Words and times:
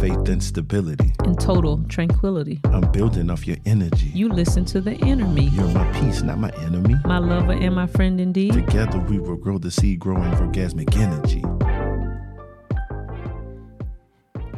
faith 0.00 0.28
and 0.28 0.42
stability. 0.42 1.12
and 1.24 1.38
total 1.40 1.82
tranquility. 1.88 2.60
I'm 2.64 2.90
building 2.92 3.30
off 3.30 3.46
your 3.46 3.56
energy. 3.66 4.10
You 4.14 4.28
listen 4.28 4.64
to 4.66 4.80
the 4.80 4.94
inner 4.98 5.26
me, 5.26 5.48
You're 5.48 5.66
my 5.68 5.90
peace, 5.92 6.22
not 6.22 6.38
my 6.38 6.50
enemy. 6.60 6.94
my 7.04 7.18
lover 7.18 7.52
and 7.52 7.74
my 7.74 7.86
friend 7.86 8.20
indeed. 8.20 8.52
Together 8.52 8.98
we 9.00 9.18
will 9.18 9.36
grow 9.36 9.58
the 9.58 9.70
seed 9.70 9.98
growing 9.98 10.30
orgasmic 10.32 10.96
energy. 10.96 11.42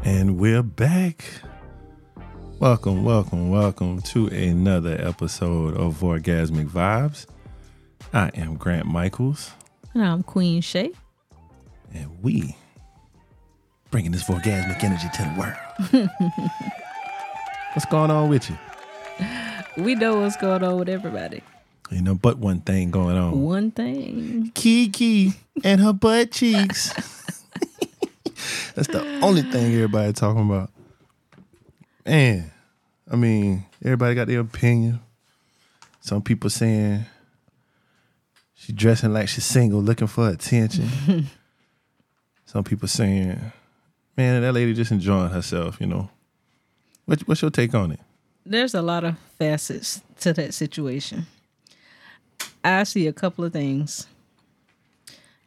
And 0.04 0.39
we're 0.39 0.62
back. 0.62 1.25
Welcome, 2.59 3.04
welcome, 3.04 3.50
welcome 3.50 4.02
to 4.02 4.27
another 4.29 4.96
episode 5.00 5.75
of 5.77 6.00
Orgasmic 6.00 6.68
Vibes. 6.68 7.27
I 8.12 8.30
am 8.34 8.57
Grant 8.57 8.86
Michaels, 8.86 9.52
And 9.95 10.04
I'm 10.04 10.22
Queen 10.22 10.61
Shá. 10.61 10.91
and 11.94 12.22
we 12.22 12.57
bringing 13.90 14.12
this 14.12 14.25
orgasmic 14.25 14.82
energy 14.82 15.08
to 15.14 15.22
the 15.22 15.35
world. 15.39 16.11
What's 17.75 17.86
going 17.86 18.11
on 18.11 18.29
with 18.29 18.50
you? 18.50 18.58
We 19.76 19.94
know 19.94 20.21
what's 20.21 20.36
going 20.36 20.64
on 20.64 20.79
with 20.79 20.89
everybody. 20.89 21.43
You 21.90 22.03
know, 22.03 22.14
but 22.14 22.39
one 22.39 22.61
thing 22.61 22.90
going 22.90 23.16
on. 23.16 23.40
One 23.40 23.71
thing. 23.71 24.50
Keke 24.54 25.35
and 25.63 25.80
her 25.80 25.93
butt 25.93 26.32
cheeks. 26.32 26.93
That's 28.75 28.89
the 28.89 29.21
only 29.22 29.43
thing 29.43 29.72
everybody 29.72 30.13
talking 30.13 30.44
about. 30.50 30.71
Man, 32.05 32.50
I 33.11 33.16
mean, 33.16 33.64
everybody 33.84 34.14
got 34.14 34.27
their 34.27 34.41
opinion. 34.41 35.00
Some 36.00 36.22
people 36.22 36.50
saying 36.50 37.05
she 38.55 38.72
dressing 38.72 39.12
like 39.12 39.28
she's 39.28 39.44
single, 39.44 39.80
looking 39.80 40.06
for 40.06 40.28
attention. 40.28 40.88
Some 42.47 42.64
people 42.64 42.88
saying, 42.88 43.41
man, 44.16 44.42
that 44.42 44.53
lady 44.53 44.75
just 44.75 44.92
enjoying 44.92 45.30
herself, 45.30 45.80
you 45.80 45.86
know. 45.86 46.11
What, 47.06 47.20
what's 47.22 47.42
your 47.42 47.50
take 47.50 47.75
on 47.75 47.92
it? 47.92 48.00
There's 48.44 48.75
a 48.75 48.83
lot 48.83 49.05
of 49.05 49.19
facets 49.39 50.00
to 50.20 50.33
that 50.33 50.55
situation. 50.55 51.27
I 52.62 52.84
see 52.84 53.06
a 53.06 53.12
couple 53.12 53.44
of 53.44 53.52
things. 53.52 54.06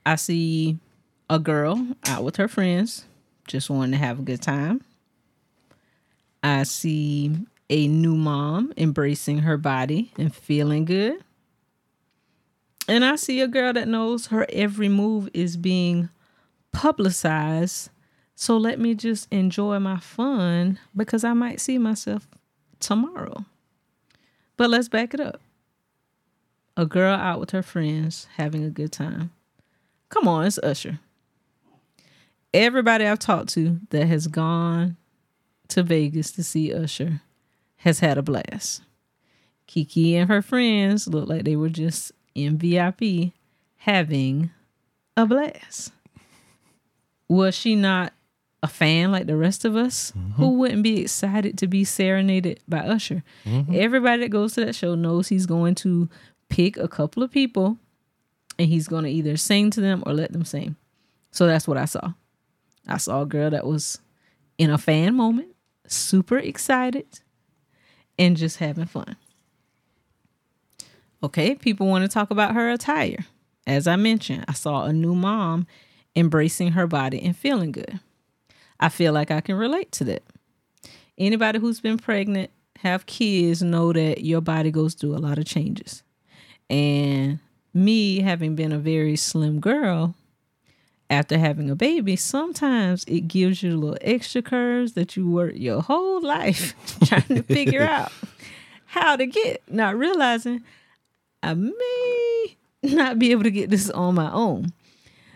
I 0.05 0.15
see 0.15 0.77
a 1.29 1.39
girl 1.39 1.87
out 2.05 2.23
with 2.23 2.35
her 2.37 2.47
friends, 2.47 3.05
just 3.47 3.69
wanting 3.69 3.91
to 3.91 3.97
have 3.97 4.19
a 4.19 4.23
good 4.23 4.41
time. 4.41 4.83
I 6.41 6.63
see 6.63 7.37
a 7.69 7.87
new 7.87 8.15
mom 8.15 8.73
embracing 8.77 9.39
her 9.39 9.57
body 9.57 10.11
and 10.17 10.33
feeling 10.33 10.85
good. 10.85 11.15
And 12.87 13.05
I 13.05 13.15
see 13.15 13.39
a 13.39 13.47
girl 13.47 13.71
that 13.73 13.87
knows 13.87 14.27
her 14.27 14.45
every 14.51 14.89
move 14.89 15.29
is 15.33 15.55
being 15.55 16.09
publicized. 16.73 17.89
So 18.35 18.57
let 18.57 18.79
me 18.79 18.95
just 18.95 19.27
enjoy 19.31 19.79
my 19.79 19.99
fun 19.99 20.79
because 20.95 21.23
I 21.23 21.33
might 21.33 21.61
see 21.61 21.77
myself 21.77 22.27
tomorrow. 22.79 23.45
But 24.57 24.69
let's 24.69 24.89
back 24.89 25.13
it 25.13 25.19
up. 25.19 25.41
A 26.75 26.85
girl 26.85 27.15
out 27.15 27.39
with 27.39 27.51
her 27.51 27.61
friends 27.63 28.27
having 28.37 28.63
a 28.63 28.69
good 28.69 28.91
time. 28.91 29.31
Come 30.09 30.27
on, 30.27 30.45
it's 30.45 30.57
Usher. 30.59 30.99
Everybody 32.53 33.05
I've 33.05 33.19
talked 33.19 33.49
to 33.49 33.79
that 33.89 34.07
has 34.07 34.27
gone 34.27 34.97
to 35.69 35.83
Vegas 35.83 36.31
to 36.31 36.43
see 36.43 36.73
Usher 36.73 37.21
has 37.77 37.99
had 37.99 38.17
a 38.17 38.21
blast. 38.21 38.81
Keke 39.67 40.13
and 40.13 40.29
her 40.29 40.41
friends 40.41 41.07
looked 41.07 41.29
like 41.29 41.45
they 41.45 41.55
were 41.55 41.69
just 41.69 42.11
in 42.35 42.57
VIP 42.57 43.31
having 43.77 44.51
a 45.17 45.25
blast. 45.25 45.91
Was 47.27 47.55
she 47.55 47.75
not 47.75 48.13
a 48.63 48.67
fan 48.67 49.11
like 49.11 49.27
the 49.27 49.37
rest 49.37 49.65
of 49.65 49.75
us? 49.75 50.11
Mm-hmm. 50.11 50.31
Who 50.41 50.49
wouldn't 50.57 50.81
be 50.81 51.01
excited 51.01 51.57
to 51.59 51.67
be 51.67 51.83
serenaded 51.83 52.61
by 52.67 52.79
Usher? 52.79 53.23
Mm-hmm. 53.45 53.75
Everybody 53.75 54.23
that 54.23 54.29
goes 54.29 54.53
to 54.53 54.65
that 54.65 54.73
show 54.73 54.95
knows 54.95 55.27
he's 55.27 55.45
going 55.45 55.75
to 55.75 56.09
pick 56.49 56.77
a 56.77 56.87
couple 56.87 57.21
of 57.21 57.29
people 57.29 57.77
and 58.57 58.67
he's 58.67 58.87
going 58.87 59.03
to 59.03 59.09
either 59.09 59.37
sing 59.37 59.69
to 59.71 59.81
them 59.81 60.01
or 60.05 60.13
let 60.13 60.31
them 60.31 60.45
sing. 60.45 60.75
So 61.31 61.45
that's 61.45 61.67
what 61.67 61.77
I 61.77 61.85
saw. 61.85 62.13
I 62.87 62.97
saw 62.97 63.21
a 63.21 63.25
girl 63.25 63.49
that 63.49 63.65
was 63.65 63.99
in 64.57 64.69
a 64.69 64.77
fan 64.77 65.15
moment, 65.15 65.55
super 65.87 66.37
excited, 66.37 67.05
and 68.17 68.37
just 68.37 68.57
having 68.57 68.85
fun. 68.85 69.15
Okay, 71.21 71.55
people 71.55 71.87
want 71.87 72.03
to 72.03 72.09
talk 72.09 72.31
about 72.31 72.53
her 72.53 72.69
attire. 72.69 73.25
As 73.65 73.87
I 73.87 73.95
mentioned, 73.95 74.45
I 74.47 74.53
saw 74.53 74.83
a 74.83 74.93
new 74.93 75.15
mom 75.15 75.67
embracing 76.15 76.73
her 76.73 76.85
body 76.85 77.21
and 77.21 77.35
feeling 77.35 77.71
good. 77.71 77.99
I 78.79 78.89
feel 78.89 79.13
like 79.13 79.31
I 79.31 79.41
can 79.41 79.55
relate 79.55 79.91
to 79.93 80.03
that. 80.05 80.23
Anybody 81.17 81.59
who's 81.59 81.79
been 81.79 81.97
pregnant, 81.97 82.51
have 82.79 83.05
kids, 83.05 83.61
know 83.61 83.93
that 83.93 84.25
your 84.25 84.41
body 84.41 84.69
goes 84.69 84.93
through 84.93 85.15
a 85.15 85.19
lot 85.19 85.37
of 85.37 85.45
changes. 85.45 86.03
And 86.69 87.39
me 87.73 88.19
having 88.21 88.55
been 88.55 88.71
a 88.71 88.77
very 88.79 89.15
slim 89.15 89.59
girl, 89.59 90.15
after 91.09 91.37
having 91.37 91.69
a 91.69 91.75
baby, 91.75 92.15
sometimes 92.15 93.03
it 93.05 93.27
gives 93.27 93.61
you 93.61 93.77
little 93.77 93.97
extra 94.01 94.41
curves 94.41 94.93
that 94.93 95.15
you 95.15 95.29
work 95.29 95.53
your 95.55 95.81
whole 95.81 96.21
life 96.21 96.73
trying 97.05 97.21
to 97.23 97.43
figure 97.43 97.83
out 97.83 98.11
how 98.85 99.15
to 99.15 99.25
get, 99.25 99.61
not 99.69 99.97
realizing 99.97 100.63
I 101.41 101.53
may 101.53 102.57
not 102.83 103.19
be 103.19 103.31
able 103.31 103.43
to 103.43 103.51
get 103.51 103.69
this 103.69 103.89
on 103.89 104.15
my 104.15 104.31
own. 104.31 104.73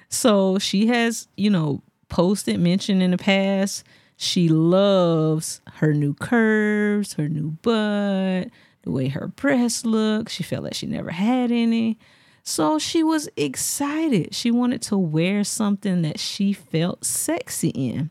So 0.09 0.57
she 0.57 0.87
has, 0.87 1.27
you 1.35 1.49
know, 1.49 1.81
posted, 2.09 2.59
mentioned 2.59 3.01
in 3.01 3.11
the 3.11 3.17
past, 3.17 3.83
she 4.15 4.49
loves 4.49 5.61
her 5.75 5.93
new 5.93 6.13
curves, 6.13 7.13
her 7.13 7.29
new 7.29 7.51
butt, 7.61 8.49
the 8.81 8.91
way 8.91 9.09
her 9.09 9.27
breasts 9.27 9.85
look. 9.85 10.29
She 10.29 10.43
felt 10.43 10.63
like 10.63 10.73
she 10.73 10.87
never 10.87 11.11
had 11.11 11.51
any. 11.51 11.99
So 12.43 12.79
she 12.79 13.03
was 13.03 13.29
excited. 13.35 14.33
She 14.33 14.51
wanted 14.51 14.81
to 14.83 14.97
wear 14.97 15.43
something 15.43 16.01
that 16.01 16.19
she 16.19 16.53
felt 16.53 17.03
sexy 17.05 17.69
in, 17.69 18.09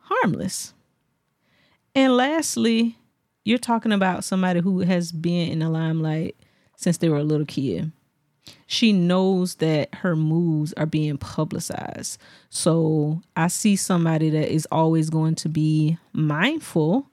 harmless. 0.00 0.74
And 1.94 2.16
lastly, 2.16 2.98
you're 3.44 3.58
talking 3.58 3.92
about 3.92 4.24
somebody 4.24 4.60
who 4.60 4.80
has 4.80 5.12
been 5.12 5.52
in 5.52 5.60
the 5.60 5.70
limelight 5.70 6.36
since 6.76 6.98
they 6.98 7.08
were 7.08 7.18
a 7.18 7.24
little 7.24 7.46
kid. 7.46 7.92
She 8.66 8.92
knows 8.92 9.56
that 9.56 9.94
her 9.96 10.16
moves 10.16 10.72
are 10.74 10.86
being 10.86 11.16
publicized. 11.18 12.18
So 12.50 13.22
I 13.36 13.48
see 13.48 13.76
somebody 13.76 14.30
that 14.30 14.52
is 14.52 14.66
always 14.70 15.10
going 15.10 15.34
to 15.36 15.48
be 15.48 15.98
mindful 16.12 17.06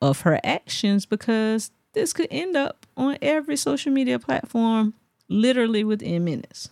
of 0.00 0.22
her 0.22 0.40
actions 0.44 1.06
because 1.06 1.70
this 1.92 2.12
could 2.12 2.28
end 2.30 2.56
up 2.56 2.86
on 2.96 3.18
every 3.20 3.56
social 3.56 3.92
media 3.92 4.18
platform 4.18 4.94
literally 5.28 5.84
within 5.84 6.24
minutes. 6.24 6.70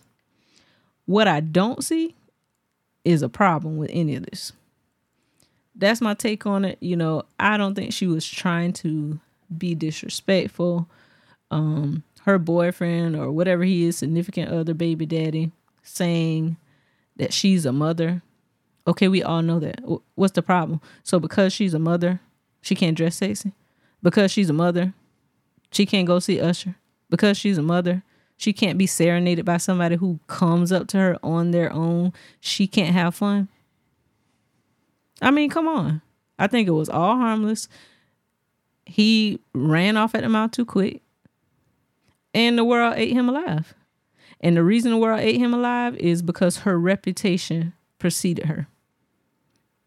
What 1.05 1.27
I 1.27 1.39
don't 1.39 1.83
see 1.83 2.15
is 3.03 3.21
a 3.21 3.29
problem 3.29 3.77
with 3.77 3.89
any 3.93 4.15
of 4.15 4.25
this. 4.25 4.53
That's 5.75 6.01
my 6.01 6.13
take 6.13 6.45
on 6.45 6.65
it. 6.65 6.77
You 6.81 6.95
know, 6.95 7.23
I 7.39 7.57
don't 7.57 7.75
think 7.75 7.93
she 7.93 8.07
was 8.07 8.27
trying 8.27 8.73
to 8.73 9.19
be 9.57 9.73
disrespectful. 9.73 10.87
Um, 11.49 12.03
her 12.25 12.37
boyfriend 12.37 13.15
or 13.15 13.31
whatever 13.31 13.63
he 13.63 13.85
is, 13.85 13.97
significant 13.97 14.51
other, 14.51 14.73
baby 14.73 15.05
daddy, 15.05 15.51
saying 15.83 16.57
that 17.17 17.33
she's 17.33 17.65
a 17.65 17.71
mother. 17.71 18.21
Okay, 18.87 19.07
we 19.07 19.23
all 19.23 19.41
know 19.41 19.59
that. 19.59 19.81
What's 20.15 20.33
the 20.33 20.41
problem? 20.41 20.81
So 21.03 21.19
because 21.19 21.53
she's 21.53 21.73
a 21.73 21.79
mother, 21.79 22.19
she 22.61 22.75
can't 22.75 22.97
dress 22.97 23.17
sexy. 23.17 23.53
Because 24.03 24.31
she's 24.31 24.49
a 24.49 24.53
mother, 24.53 24.93
she 25.71 25.85
can't 25.85 26.07
go 26.07 26.19
see 26.19 26.39
Usher. 26.39 26.75
Because 27.09 27.37
she's 27.37 27.57
a 27.57 27.63
mother, 27.63 28.03
she 28.37 28.53
can't 28.53 28.77
be 28.77 28.87
serenaded 28.87 29.45
by 29.45 29.57
somebody 29.57 29.95
who 29.95 30.19
comes 30.27 30.71
up 30.71 30.87
to 30.87 30.97
her 30.97 31.17
on 31.21 31.51
their 31.51 31.71
own. 31.71 32.13
She 32.39 32.65
can't 32.67 32.93
have 32.93 33.15
fun. 33.15 33.49
I 35.21 35.29
mean, 35.29 35.49
come 35.49 35.67
on. 35.67 36.01
I 36.39 36.47
think 36.47 36.67
it 36.67 36.71
was 36.71 36.89
all 36.89 37.17
harmless. 37.17 37.67
He 38.85 39.39
ran 39.53 39.97
off 39.97 40.15
at 40.15 40.23
the 40.23 40.29
mouth 40.29 40.51
too 40.51 40.65
quick 40.65 41.01
and 42.33 42.57
the 42.57 42.63
world 42.63 42.95
ate 42.97 43.13
him 43.13 43.29
alive. 43.29 43.73
And 44.39 44.57
the 44.57 44.63
reason 44.63 44.91
the 44.91 44.97
world 44.97 45.19
ate 45.19 45.37
him 45.37 45.53
alive 45.53 45.95
is 45.97 46.21
because 46.21 46.57
her 46.57 46.79
reputation 46.79 47.73
preceded 47.99 48.45
her. 48.45 48.67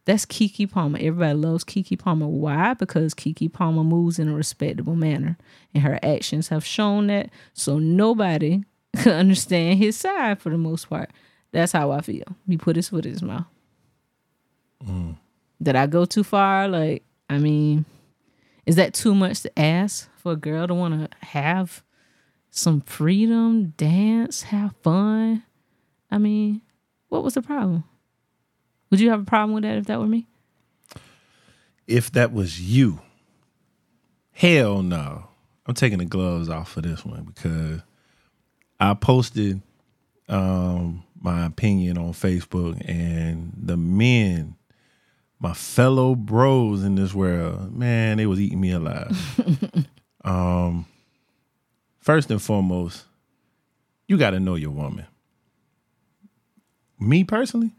That's 0.04 0.26
Keke 0.26 0.70
Palmer. 0.70 0.98
Everybody 0.98 1.34
loves 1.34 1.64
Keke 1.64 1.98
Palmer. 1.98 2.26
Why? 2.26 2.74
Because 2.74 3.14
Keke 3.14 3.52
Palmer 3.52 3.82
moves 3.82 4.18
in 4.18 4.28
a 4.28 4.34
respectable 4.34 4.94
manner, 4.94 5.38
and 5.72 5.82
her 5.82 5.98
actions 6.02 6.48
have 6.48 6.64
shown 6.64 7.06
that. 7.06 7.30
So 7.54 7.78
nobody 7.78 8.64
could 8.96 9.14
understand 9.14 9.78
his 9.78 9.96
side 9.96 10.40
for 10.40 10.50
the 10.50 10.58
most 10.58 10.90
part. 10.90 11.10
That's 11.52 11.72
how 11.72 11.90
I 11.90 12.00
feel. 12.00 12.24
He 12.46 12.56
put 12.58 12.76
his 12.76 12.90
foot 12.90 13.06
in 13.06 13.12
his 13.12 13.22
mouth. 13.22 13.46
Mm. 14.84 15.16
Did 15.62 15.76
I 15.76 15.86
go 15.86 16.04
too 16.04 16.24
far? 16.24 16.68
Like, 16.68 17.02
I 17.30 17.38
mean, 17.38 17.86
is 18.66 18.76
that 18.76 18.92
too 18.92 19.14
much 19.14 19.40
to 19.42 19.58
ask 19.58 20.10
for 20.16 20.32
a 20.32 20.36
girl 20.36 20.66
to 20.66 20.74
want 20.74 21.10
to 21.10 21.26
have 21.26 21.82
some 22.56 22.80
freedom, 22.82 23.74
dance, 23.76 24.42
have 24.42 24.74
fun? 24.82 25.42
I 26.10 26.18
mean, 26.18 26.60
what 27.08 27.24
was 27.24 27.34
the 27.34 27.42
problem? 27.42 27.84
Would 28.90 29.00
you 29.00 29.10
have 29.10 29.22
a 29.22 29.24
problem 29.24 29.54
with 29.54 29.64
that 29.64 29.76
if 29.76 29.86
that 29.86 29.98
were 29.98 30.06
me? 30.06 30.26
if 31.86 32.12
that 32.12 32.32
was 32.32 32.60
you, 32.60 33.00
hell 34.32 34.82
no. 34.82 35.28
I'm 35.66 35.74
taking 35.74 35.98
the 35.98 36.04
gloves 36.04 36.48
off 36.48 36.72
for 36.72 36.80
this 36.80 37.04
one 37.04 37.24
because 37.24 37.80
I 38.78 38.94
posted 38.94 39.62
um, 40.28 41.04
my 41.20 41.46
opinion 41.46 41.96
on 41.96 42.12
Facebook, 42.12 42.82
and 42.88 43.52
the 43.56 43.76
men, 43.76 44.56
my 45.38 45.54
fellow 45.54 46.14
bros 46.14 46.84
in 46.84 46.96
this 46.96 47.14
world, 47.14 47.74
man, 47.74 48.18
they 48.18 48.26
was 48.26 48.40
eating 48.40 48.60
me 48.60 48.72
alive. 48.72 49.86
um, 50.24 50.86
first 52.04 52.30
and 52.30 52.40
foremost, 52.40 53.06
you 54.06 54.18
got 54.18 54.30
to 54.30 54.40
know 54.40 54.56
your 54.56 54.70
woman. 54.70 55.06
Me 57.00 57.24
personally, 57.24 57.72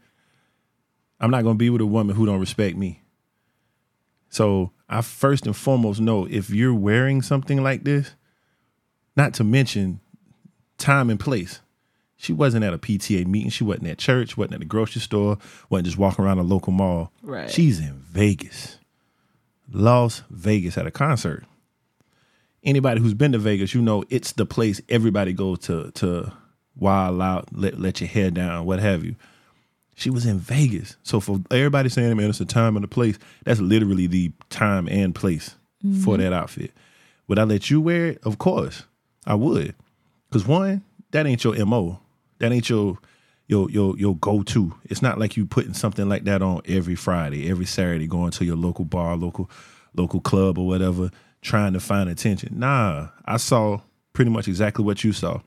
I'm 1.20 1.30
not 1.30 1.44
gonna 1.44 1.54
be 1.54 1.70
with 1.70 1.80
a 1.80 1.86
woman 1.86 2.16
who 2.16 2.26
don't 2.26 2.40
respect 2.40 2.76
me. 2.76 3.02
So 4.28 4.72
I 4.88 5.00
first 5.00 5.46
and 5.46 5.56
foremost 5.56 6.00
know 6.00 6.26
if 6.28 6.50
you're 6.50 6.74
wearing 6.74 7.22
something 7.22 7.62
like 7.62 7.84
this, 7.84 8.14
not 9.16 9.32
to 9.34 9.44
mention 9.44 10.00
time 10.76 11.08
and 11.08 11.20
place. 11.20 11.60
She 12.16 12.32
wasn't 12.32 12.64
at 12.64 12.74
a 12.74 12.78
PTA 12.78 13.26
meeting. 13.26 13.50
She 13.50 13.64
wasn't 13.64 13.86
at 13.86 13.98
church. 13.98 14.36
wasn't 14.36 14.54
at 14.54 14.60
the 14.60 14.66
grocery 14.66 15.02
store. 15.02 15.38
wasn't 15.70 15.86
just 15.86 15.98
walking 15.98 16.24
around 16.24 16.38
a 16.38 16.42
local 16.42 16.72
mall. 16.72 17.12
Right. 17.22 17.50
She's 17.50 17.78
in 17.78 17.94
Vegas, 17.94 18.78
Las 19.72 20.22
Vegas 20.30 20.76
at 20.76 20.86
a 20.86 20.90
concert. 20.90 21.44
Anybody 22.66 23.00
who's 23.00 23.14
been 23.14 23.32
to 23.32 23.38
Vegas, 23.38 23.74
you 23.74 23.80
know 23.80 24.04
it's 24.10 24.32
the 24.32 24.44
place 24.44 24.80
everybody 24.88 25.32
goes 25.32 25.60
to 25.60 25.92
to 25.92 26.32
wild 26.74 27.22
out, 27.22 27.48
let 27.52 27.80
let 27.80 28.00
your 28.00 28.08
hair 28.08 28.30
down, 28.30 28.66
what 28.66 28.80
have 28.80 29.04
you. 29.04 29.14
She 29.94 30.10
was 30.10 30.26
in 30.26 30.38
Vegas. 30.38 30.96
So 31.02 31.20
for 31.20 31.40
everybody 31.50 31.88
saying, 31.88 32.14
man, 32.16 32.28
it's 32.28 32.40
a 32.40 32.44
time 32.44 32.76
and 32.76 32.84
a 32.84 32.88
place, 32.88 33.18
that's 33.44 33.60
literally 33.60 34.06
the 34.06 34.32
time 34.50 34.88
and 34.88 35.14
place 35.14 35.54
for 35.80 35.86
mm-hmm. 35.86 36.22
that 36.22 36.32
outfit. 36.34 36.72
Would 37.28 37.38
I 37.38 37.44
let 37.44 37.70
you 37.70 37.80
wear 37.80 38.08
it? 38.08 38.18
Of 38.24 38.36
course, 38.36 38.84
I 39.26 39.34
would. 39.36 39.74
Cause 40.30 40.46
one, 40.46 40.82
that 41.12 41.26
ain't 41.26 41.44
your 41.44 41.64
MO. 41.64 42.00
That 42.40 42.52
ain't 42.52 42.68
your 42.68 42.98
your 43.46 43.70
your 43.70 43.96
your 43.96 44.16
go 44.16 44.42
to. 44.42 44.74
It's 44.84 45.02
not 45.02 45.18
like 45.18 45.36
you 45.36 45.46
putting 45.46 45.72
something 45.72 46.08
like 46.08 46.24
that 46.24 46.42
on 46.42 46.62
every 46.66 46.96
Friday, 46.96 47.48
every 47.48 47.64
Saturday, 47.64 48.06
going 48.06 48.32
to 48.32 48.44
your 48.44 48.56
local 48.56 48.84
bar, 48.84 49.16
local 49.16 49.48
local 49.94 50.20
club 50.20 50.58
or 50.58 50.66
whatever, 50.66 51.10
trying 51.42 51.72
to 51.74 51.80
find 51.80 52.08
attention. 52.08 52.58
Nah, 52.58 53.08
I 53.24 53.36
saw 53.36 53.80
pretty 54.12 54.30
much 54.30 54.48
exactly 54.48 54.84
what 54.84 55.04
you 55.04 55.12
saw. 55.12 55.40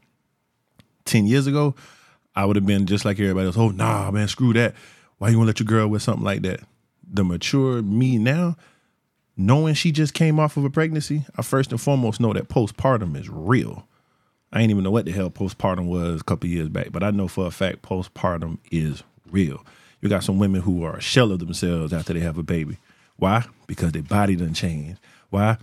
Ten 1.05 1.25
years 1.25 1.47
ago, 1.47 1.75
I 2.35 2.45
would 2.45 2.55
have 2.55 2.65
been 2.65 2.85
just 2.85 3.05
like 3.05 3.19
everybody 3.19 3.47
else. 3.47 3.57
Oh 3.57 3.69
nah, 3.69 4.11
man, 4.11 4.27
screw 4.27 4.53
that. 4.53 4.75
Why 5.17 5.29
you 5.29 5.37
wanna 5.37 5.47
let 5.47 5.59
your 5.59 5.65
girl 5.65 5.87
with 5.87 6.01
something 6.01 6.23
like 6.23 6.41
that? 6.43 6.61
The 7.11 7.23
mature 7.23 7.81
me 7.81 8.17
now, 8.17 8.55
knowing 9.35 9.73
she 9.73 9.91
just 9.91 10.13
came 10.13 10.39
off 10.39 10.55
of 10.57 10.65
a 10.65 10.69
pregnancy, 10.69 11.25
I 11.35 11.41
first 11.41 11.71
and 11.71 11.81
foremost 11.81 12.19
know 12.19 12.33
that 12.33 12.49
postpartum 12.49 13.19
is 13.19 13.29
real. 13.29 13.87
I 14.51 14.61
ain't 14.61 14.71
even 14.71 14.83
know 14.83 14.91
what 14.91 15.05
the 15.05 15.11
hell 15.11 15.29
postpartum 15.29 15.87
was 15.87 16.21
a 16.21 16.23
couple 16.23 16.49
years 16.49 16.69
back, 16.69 16.91
but 16.91 17.03
I 17.03 17.11
know 17.11 17.27
for 17.27 17.45
a 17.45 17.51
fact 17.51 17.81
postpartum 17.81 18.57
is 18.71 19.03
real. 19.31 19.65
You 20.01 20.09
got 20.09 20.23
some 20.23 20.39
women 20.39 20.61
who 20.61 20.83
are 20.83 20.97
a 20.97 21.01
shell 21.01 21.31
of 21.31 21.39
themselves 21.39 21.93
after 21.93 22.13
they 22.13 22.21
have 22.21 22.37
a 22.37 22.43
baby. 22.43 22.77
Why? 23.17 23.45
Because 23.67 23.91
their 23.91 24.01
body 24.01 24.35
doesn't 24.35 24.53
change. 24.53 24.97
Why? 25.29 25.57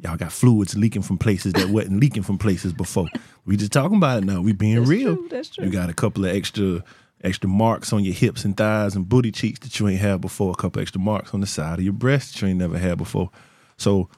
Y'all 0.00 0.16
got 0.16 0.30
fluids 0.32 0.76
leaking 0.76 1.02
from 1.02 1.18
places 1.18 1.52
that 1.54 1.68
wasn't 1.70 1.98
leaking 2.00 2.22
from 2.22 2.38
places 2.38 2.72
before. 2.72 3.08
We 3.44 3.56
just 3.56 3.72
talking 3.72 3.96
about 3.96 4.18
it 4.22 4.26
now. 4.26 4.40
We 4.40 4.52
being 4.52 4.76
That's 4.76 4.88
real. 4.88 5.16
true, 5.16 5.28
that's 5.28 5.48
true. 5.50 5.64
You 5.64 5.70
got 5.70 5.90
a 5.90 5.94
couple 5.94 6.24
of 6.24 6.34
extra 6.34 6.84
extra 7.24 7.48
marks 7.48 7.92
on 7.92 8.04
your 8.04 8.14
hips 8.14 8.44
and 8.44 8.56
thighs 8.56 8.94
and 8.94 9.08
booty 9.08 9.32
cheeks 9.32 9.58
that 9.60 9.80
you 9.80 9.88
ain't 9.88 10.00
had 10.00 10.20
before. 10.20 10.52
A 10.52 10.54
couple 10.54 10.80
extra 10.80 11.00
marks 11.00 11.34
on 11.34 11.40
the 11.40 11.48
side 11.48 11.78
of 11.80 11.84
your 11.84 11.92
breast 11.92 12.32
that 12.34 12.42
you 12.42 12.48
ain't 12.48 12.58
never 12.60 12.78
had 12.78 12.96
before. 12.96 13.30
So, 13.76 14.08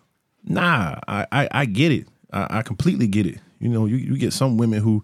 nah, 0.45 0.97
I 1.09 1.27
I, 1.33 1.49
I 1.51 1.65
get 1.65 1.93
it. 1.93 2.09
I, 2.31 2.59
I 2.59 2.63
completely 2.63 3.07
get 3.07 3.25
it. 3.25 3.39
You 3.59 3.71
know, 3.71 3.87
you, 3.87 3.97
you 3.97 4.19
get 4.19 4.33
some 4.35 4.59
women 4.59 4.83
who 4.83 5.03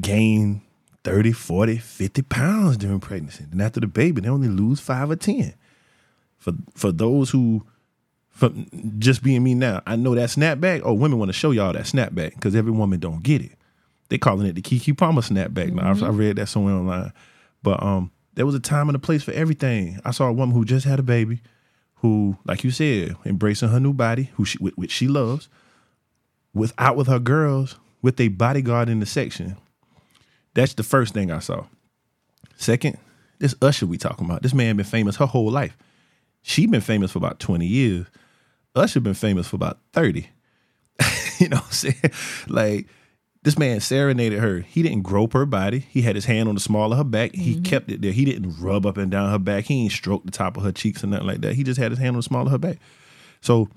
gain 0.00 0.62
30, 1.04 1.32
40, 1.32 1.78
50 1.78 2.22
pounds 2.22 2.76
during 2.76 3.00
pregnancy. 3.00 3.44
And 3.50 3.60
after 3.62 3.80
the 3.80 3.86
baby, 3.86 4.20
they 4.20 4.28
only 4.28 4.48
lose 4.48 4.80
five 4.80 5.10
or 5.10 5.16
10. 5.16 5.54
For 6.38 6.52
for 6.74 6.92
those 6.92 7.30
who, 7.30 7.64
for 8.30 8.50
just 8.98 9.22
being 9.22 9.42
me 9.42 9.54
now, 9.54 9.82
I 9.86 9.96
know 9.96 10.14
that 10.14 10.30
snapback. 10.30 10.82
Oh, 10.84 10.94
women 10.94 11.18
want 11.18 11.28
to 11.28 11.34
show 11.34 11.50
y'all 11.50 11.72
that 11.72 11.84
snapback 11.84 12.34
because 12.34 12.54
every 12.54 12.72
woman 12.72 13.00
don't 13.00 13.22
get 13.22 13.42
it. 13.42 13.52
They 14.08 14.18
calling 14.18 14.46
it 14.46 14.54
the 14.54 14.62
Keke 14.62 14.96
Palmer 14.96 15.22
snapback. 15.22 15.72
Now 15.72 15.92
I, 15.92 16.08
I 16.08 16.10
read 16.10 16.36
that 16.36 16.46
somewhere 16.46 16.74
online, 16.74 17.12
but 17.62 17.82
um, 17.82 18.10
there 18.34 18.46
was 18.46 18.54
a 18.54 18.60
time 18.60 18.88
and 18.88 18.96
a 18.96 19.00
place 19.00 19.22
for 19.22 19.32
everything. 19.32 20.00
I 20.04 20.10
saw 20.10 20.26
a 20.28 20.32
woman 20.32 20.54
who 20.54 20.64
just 20.64 20.86
had 20.86 20.98
a 20.98 21.02
baby, 21.02 21.42
who, 21.96 22.36
like 22.44 22.64
you 22.64 22.70
said, 22.70 23.16
embracing 23.24 23.68
her 23.68 23.80
new 23.80 23.92
body, 23.92 24.30
who 24.34 24.44
she, 24.44 24.58
which, 24.58 24.74
which 24.76 24.90
she 24.90 25.06
loves, 25.06 25.48
with 26.54 26.72
out 26.78 26.96
with 26.96 27.06
her 27.06 27.18
girls 27.18 27.76
with 28.02 28.18
a 28.20 28.28
bodyguard 28.28 28.88
in 28.88 29.00
the 29.00 29.06
section. 29.06 29.56
That's 30.54 30.74
the 30.74 30.82
first 30.82 31.14
thing 31.14 31.30
I 31.30 31.38
saw. 31.38 31.66
Second, 32.56 32.98
this 33.38 33.54
Usher 33.62 33.86
we 33.86 33.98
talking 33.98 34.26
about. 34.26 34.42
This 34.42 34.54
man 34.54 34.76
been 34.76 34.84
famous 34.84 35.16
her 35.16 35.26
whole 35.26 35.50
life. 35.50 35.76
She 36.42 36.66
been 36.66 36.80
famous 36.80 37.12
for 37.12 37.18
about 37.18 37.38
20 37.38 37.66
years. 37.66 38.06
Usher 38.74 39.00
been 39.00 39.14
famous 39.14 39.48
for 39.48 39.56
about 39.56 39.78
30. 39.92 40.28
you 41.38 41.48
know 41.48 41.56
what 41.56 41.66
I'm 41.66 41.72
saying? 41.72 42.12
Like 42.48 42.86
this 43.42 43.58
man 43.58 43.80
serenaded 43.80 44.40
her. 44.40 44.60
He 44.60 44.82
didn't 44.82 45.02
grope 45.02 45.32
her 45.32 45.46
body. 45.46 45.80
He 45.80 46.02
had 46.02 46.14
his 46.14 46.26
hand 46.26 46.48
on 46.48 46.54
the 46.54 46.60
small 46.60 46.92
of 46.92 46.98
her 46.98 47.04
back. 47.04 47.34
He 47.34 47.60
kept 47.60 47.90
it 47.90 48.02
there. 48.02 48.12
He 48.12 48.24
didn't 48.24 48.60
rub 48.60 48.84
up 48.84 48.96
and 48.96 49.10
down 49.10 49.30
her 49.30 49.38
back. 49.38 49.64
He 49.64 49.82
ain't 49.82 49.92
stroke 49.92 50.24
the 50.24 50.30
top 50.30 50.56
of 50.56 50.62
her 50.62 50.72
cheeks 50.72 51.02
or 51.02 51.06
nothing 51.06 51.26
like 51.26 51.40
that. 51.40 51.54
He 51.54 51.62
just 51.62 51.80
had 51.80 51.90
his 51.90 51.98
hand 51.98 52.10
on 52.10 52.18
the 52.18 52.22
small 52.22 52.44
of 52.44 52.52
her 52.52 52.58
back. 52.58 52.78
So 53.40 53.68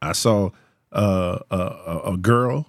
I 0.00 0.12
saw 0.12 0.50
uh, 0.92 1.40
a, 1.50 1.56
a, 1.56 2.00
a 2.12 2.16
girl 2.16 2.66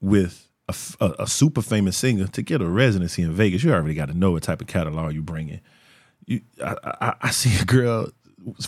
with 0.00 0.48
a 0.68 1.26
super 1.26 1.60
famous 1.60 1.96
singer 1.96 2.26
to 2.26 2.40
get 2.40 2.62
a 2.62 2.66
residency 2.66 3.22
in 3.22 3.32
Vegas. 3.32 3.62
You 3.62 3.72
already 3.72 3.94
got 3.94 4.08
to 4.08 4.14
know 4.16 4.30
what 4.30 4.42
type 4.42 4.62
of 4.62 4.66
catalog 4.66 5.12
you 5.12 5.22
bring 5.22 5.50
in. 5.50 5.60
You, 6.26 6.40
I, 6.62 6.76
I, 6.84 7.14
I 7.22 7.30
see 7.30 7.60
a 7.60 7.64
girl 7.64 8.08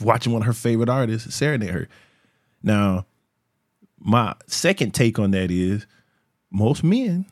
watching 0.00 0.32
one 0.32 0.42
of 0.42 0.46
her 0.46 0.52
favorite 0.52 0.88
artists 0.88 1.34
serenade 1.34 1.70
her. 1.70 1.88
Now, 2.62 3.06
my 3.98 4.34
second 4.46 4.94
take 4.94 5.18
on 5.18 5.30
that 5.32 5.50
is 5.50 5.86
most 6.50 6.84
men 6.84 7.26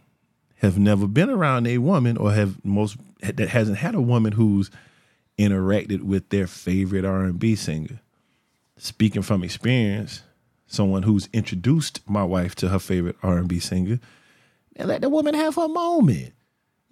have 0.56 0.79
never 0.79 1.06
been 1.06 1.31
around 1.31 1.67
a 1.67 1.79
woman 1.79 2.17
or 2.17 2.32
have 2.32 2.65
most 2.65 2.97
that 3.20 3.49
hasn't 3.49 3.79
had 3.79 3.94
a 3.94 4.01
woman 4.01 4.32
who's 4.32 4.70
interacted 5.39 6.03
with 6.03 6.29
their 6.29 6.46
favorite 6.46 7.05
R&B 7.05 7.56
singer. 7.56 8.01
Speaking 8.77 9.22
from 9.22 9.43
experience, 9.43 10.22
someone 10.67 11.03
who's 11.03 11.29
introduced 11.32 12.01
my 12.08 12.25
wife 12.25 12.55
to 12.56 12.69
her 12.69 12.79
favorite 12.79 13.17
R&B 13.22 13.58
singer, 13.58 14.01
and 14.77 14.89
let 14.89 15.01
the 15.01 15.08
woman 15.08 15.34
have 15.34 15.55
her 15.55 15.69
moment. 15.69 16.32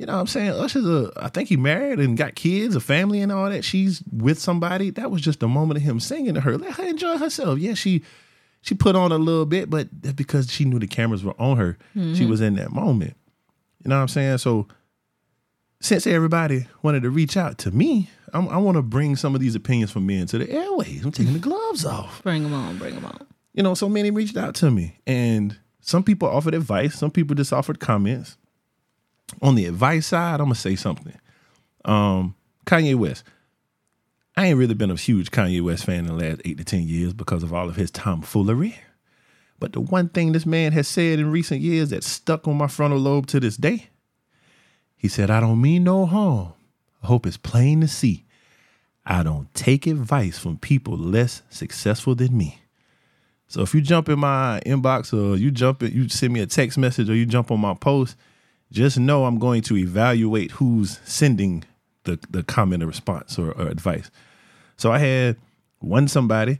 You 0.02 0.06
know 0.06 0.14
what 0.14 0.20
I'm 0.22 0.26
saying? 0.26 0.50
Usher's 0.50 0.84
a, 0.84 1.12
I 1.16 1.28
think 1.28 1.48
he 1.48 1.56
married 1.56 2.00
and 2.00 2.16
got 2.16 2.34
kids, 2.34 2.74
a 2.74 2.80
family 2.80 3.20
and 3.20 3.30
all 3.30 3.48
that. 3.48 3.64
She's 3.64 4.02
with 4.10 4.36
somebody. 4.40 4.90
That 4.90 5.12
was 5.12 5.22
just 5.22 5.44
a 5.44 5.46
moment 5.46 5.76
of 5.78 5.84
him 5.84 6.00
singing 6.00 6.34
to 6.34 6.40
her. 6.40 6.58
Let 6.58 6.74
her 6.74 6.82
enjoy 6.82 7.18
herself. 7.18 7.60
Yeah, 7.60 7.74
she 7.74 8.02
she 8.62 8.74
put 8.74 8.96
on 8.96 9.12
a 9.12 9.16
little 9.16 9.46
bit, 9.46 9.70
but 9.70 9.86
that's 9.92 10.16
because 10.16 10.50
she 10.50 10.64
knew 10.64 10.80
the 10.80 10.88
cameras 10.88 11.22
were 11.22 11.40
on 11.40 11.56
her. 11.56 11.78
She 11.94 12.26
was 12.26 12.40
in 12.40 12.56
that 12.56 12.72
moment. 12.72 13.14
You 13.84 13.90
know 13.90 13.94
what 13.94 14.02
I'm 14.02 14.08
saying? 14.08 14.38
So 14.38 14.66
since 15.80 16.04
everybody 16.04 16.66
wanted 16.82 17.04
to 17.04 17.10
reach 17.10 17.36
out 17.36 17.58
to 17.58 17.70
me, 17.70 18.10
I'm, 18.32 18.48
I 18.48 18.56
want 18.56 18.78
to 18.78 18.82
bring 18.82 19.14
some 19.14 19.36
of 19.36 19.40
these 19.40 19.54
opinions 19.54 19.92
from 19.92 20.04
men 20.04 20.26
to 20.26 20.38
the 20.38 20.50
airways. 20.50 21.04
I'm 21.04 21.12
taking 21.12 21.34
the 21.34 21.38
gloves 21.38 21.84
off. 21.84 22.24
Bring 22.24 22.42
them 22.42 22.54
on, 22.54 22.76
bring 22.76 22.96
them 22.96 23.04
on. 23.04 23.24
You 23.54 23.62
know, 23.62 23.74
so 23.74 23.88
many 23.88 24.10
reached 24.10 24.36
out 24.36 24.56
to 24.56 24.70
me, 24.72 24.96
and 25.06 25.56
some 25.80 26.02
people 26.02 26.26
offered 26.26 26.54
advice. 26.54 26.96
Some 26.96 27.12
people 27.12 27.36
just 27.36 27.52
offered 27.52 27.78
comments. 27.78 28.36
On 29.40 29.54
the 29.54 29.66
advice 29.66 30.06
side, 30.06 30.40
I'm 30.40 30.46
gonna 30.46 30.54
say 30.54 30.76
something. 30.76 31.18
Um, 31.84 32.34
Kanye 32.66 32.94
West. 32.94 33.24
I 34.36 34.46
ain't 34.46 34.58
really 34.58 34.74
been 34.74 34.90
a 34.90 34.96
huge 34.96 35.30
Kanye 35.30 35.62
West 35.62 35.84
fan 35.84 36.00
in 36.00 36.06
the 36.06 36.12
last 36.14 36.42
eight 36.44 36.58
to 36.58 36.64
ten 36.64 36.82
years 36.82 37.12
because 37.12 37.42
of 37.42 37.52
all 37.52 37.68
of 37.68 37.76
his 37.76 37.90
tomfoolery. 37.90 38.78
But 39.58 39.74
the 39.74 39.80
one 39.80 40.08
thing 40.08 40.32
this 40.32 40.46
man 40.46 40.72
has 40.72 40.88
said 40.88 41.18
in 41.18 41.30
recent 41.30 41.60
years 41.60 41.90
that 41.90 42.02
stuck 42.02 42.48
on 42.48 42.56
my 42.56 42.66
frontal 42.66 42.98
lobe 42.98 43.26
to 43.28 43.40
this 43.40 43.56
day, 43.56 43.90
he 44.96 45.08
said, 45.08 45.30
I 45.30 45.40
don't 45.40 45.60
mean 45.60 45.84
no 45.84 46.06
harm. 46.06 46.52
I 47.02 47.06
hope 47.06 47.26
it's 47.26 47.36
plain 47.36 47.80
to 47.80 47.88
see. 47.88 48.24
I 49.04 49.22
don't 49.22 49.52
take 49.54 49.86
advice 49.86 50.38
from 50.38 50.58
people 50.58 50.96
less 50.96 51.42
successful 51.50 52.14
than 52.14 52.36
me. 52.36 52.58
So 53.48 53.62
if 53.62 53.74
you 53.74 53.82
jump 53.82 54.08
in 54.08 54.18
my 54.18 54.60
inbox 54.64 55.12
or 55.12 55.36
you 55.36 55.50
jump 55.50 55.82
in, 55.82 55.92
you 55.92 56.08
send 56.08 56.32
me 56.32 56.40
a 56.40 56.46
text 56.46 56.78
message 56.78 57.10
or 57.10 57.14
you 57.14 57.26
jump 57.26 57.50
on 57.50 57.60
my 57.60 57.74
post, 57.74 58.16
just 58.72 58.98
know 58.98 59.26
I'm 59.26 59.38
going 59.38 59.62
to 59.62 59.76
evaluate 59.76 60.52
who's 60.52 60.98
sending 61.04 61.64
the, 62.04 62.18
the 62.30 62.42
comment 62.42 62.82
or 62.82 62.86
response 62.86 63.38
or, 63.38 63.52
or 63.52 63.68
advice. 63.68 64.10
So 64.76 64.90
I 64.90 64.98
had 64.98 65.36
one 65.78 66.08
somebody, 66.08 66.58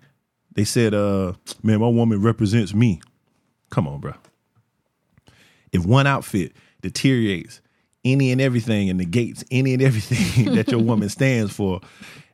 they 0.54 0.64
said, 0.64 0.95
uh, 0.95 1.33
man, 1.62 1.81
my 1.81 1.88
woman 1.88 2.23
represents 2.23 2.75
me. 2.75 3.00
Come 3.71 3.88
on, 3.88 4.00
bro. 4.00 4.12
If 5.73 5.87
one 5.87 6.07
outfit 6.07 6.52
deteriorates 6.83 7.61
any 8.04 8.31
and 8.31 8.40
everything 8.40 8.90
and 8.90 8.99
negates 8.99 9.42
any 9.50 9.73
and 9.73 9.83
everything 9.83 10.54
that 10.54 10.71
your 10.71 10.81
woman 10.81 11.09
stands 11.09 11.52
for, 11.52 11.81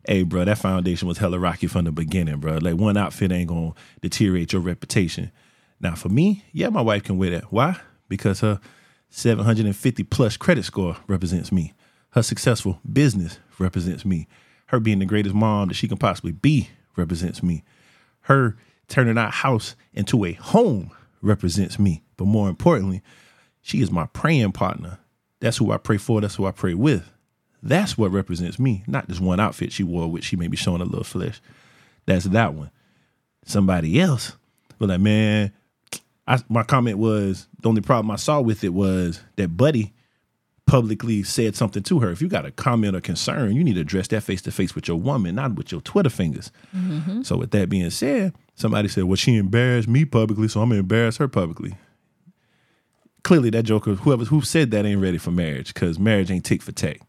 hey, 0.06 0.25
bro, 0.25 0.44
that 0.44 0.58
foundation 0.58 1.06
was 1.06 1.18
hella 1.18 1.38
rocky 1.38 1.68
from 1.68 1.85
the 1.85 1.92
beginning, 1.92 2.38
bro. 2.38 2.58
Like 2.58 2.75
one 2.75 2.97
outfit 2.97 3.30
ain't 3.30 3.49
gonna 3.49 3.75
deteriorate 4.00 4.52
your 4.52 4.62
reputation. 4.62 5.30
Now, 5.80 5.94
for 5.94 6.08
me, 6.08 6.44
yeah, 6.52 6.70
my 6.70 6.80
wife 6.80 7.04
can 7.04 7.18
wear 7.18 7.30
that. 7.30 7.52
Why? 7.52 7.78
Because 8.08 8.40
her 8.40 8.61
750 9.10 10.04
plus 10.04 10.36
credit 10.36 10.64
score 10.64 10.96
represents 11.06 11.50
me. 11.50 11.74
Her 12.10 12.22
successful 12.22 12.80
business 12.90 13.38
represents 13.58 14.04
me. 14.04 14.28
Her 14.66 14.80
being 14.80 14.98
the 14.98 15.06
greatest 15.06 15.34
mom 15.34 15.68
that 15.68 15.74
she 15.74 15.88
can 15.88 15.98
possibly 15.98 16.32
be 16.32 16.70
represents 16.96 17.42
me. 17.42 17.64
Her 18.22 18.56
turning 18.88 19.18
our 19.18 19.30
house 19.30 19.76
into 19.92 20.24
a 20.24 20.32
home 20.32 20.90
represents 21.22 21.78
me. 21.78 22.02
But 22.16 22.26
more 22.26 22.48
importantly, 22.48 23.02
she 23.62 23.80
is 23.80 23.90
my 23.90 24.06
praying 24.06 24.52
partner. 24.52 24.98
That's 25.40 25.56
who 25.58 25.72
I 25.72 25.78
pray 25.78 25.96
for. 25.98 26.20
That's 26.20 26.34
who 26.34 26.46
I 26.46 26.50
pray 26.50 26.74
with. 26.74 27.10
That's 27.62 27.98
what 27.98 28.12
represents 28.12 28.58
me, 28.58 28.84
not 28.86 29.08
this 29.08 29.20
one 29.20 29.40
outfit 29.40 29.72
she 29.72 29.82
wore, 29.82 30.10
which 30.10 30.24
she 30.24 30.36
may 30.36 30.46
be 30.46 30.56
showing 30.56 30.80
a 30.80 30.84
little 30.84 31.04
flesh. 31.04 31.40
That's 32.06 32.26
that 32.26 32.54
one. 32.54 32.70
Somebody 33.44 34.00
else, 34.00 34.36
but 34.78 34.88
like, 34.88 35.00
man, 35.00 35.52
I, 36.28 36.38
my 36.50 36.62
comment 36.62 36.99
was 36.99 37.49
the 37.62 37.68
only 37.70 37.80
problem 37.80 38.11
I 38.11 38.16
saw 38.16 38.40
with 38.40 38.62
it 38.62 38.75
was 38.75 39.23
that 39.37 39.56
Buddy 39.56 39.94
publicly 40.66 41.23
said 41.23 41.56
something 41.56 41.82
to 41.82 42.00
her. 42.00 42.11
If 42.11 42.20
you 42.20 42.28
got 42.28 42.44
a 42.44 42.50
comment 42.50 42.94
or 42.94 43.00
concern, 43.00 43.56
you 43.56 43.64
need 43.64 43.76
to 43.76 43.80
address 43.80 44.08
that 44.08 44.23
face 44.23 44.42
to 44.42 44.50
face 44.50 44.75
with 44.75 44.87
your 44.87 44.99
woman, 44.99 45.37
not 45.37 45.54
with 45.54 45.73
your 45.73 45.80
Twitter 45.80 46.11
fingers. 46.11 46.52
Mm-hmm. 46.76 47.23
So, 47.23 47.38
with 47.38 47.50
that 47.52 47.70
being 47.70 47.88
said, 47.88 48.35
somebody 48.54 48.88
said, 48.88 49.04
Well, 49.04 49.16
she 49.16 49.37
embarrassed 49.37 49.88
me 49.88 50.04
publicly, 50.04 50.49
so 50.49 50.61
I'm 50.61 50.68
gonna 50.68 50.80
embarrass 50.80 51.16
her 51.16 51.28
publicly. 51.28 51.75
Clearly, 53.25 53.49
that 53.50 53.62
joker, 53.62 53.94
whoever 53.94 54.26
who 54.26 54.42
said 54.42 54.70
that 54.70 54.85
ain't 54.85 55.00
ready 55.00 55.18
for 55.18 55.30
marriage, 55.30 55.73
because 55.73 55.99
marriage 55.99 56.30
ain't 56.30 56.44
tick 56.44 56.62
for 56.62 56.73
tack. 56.73 57.00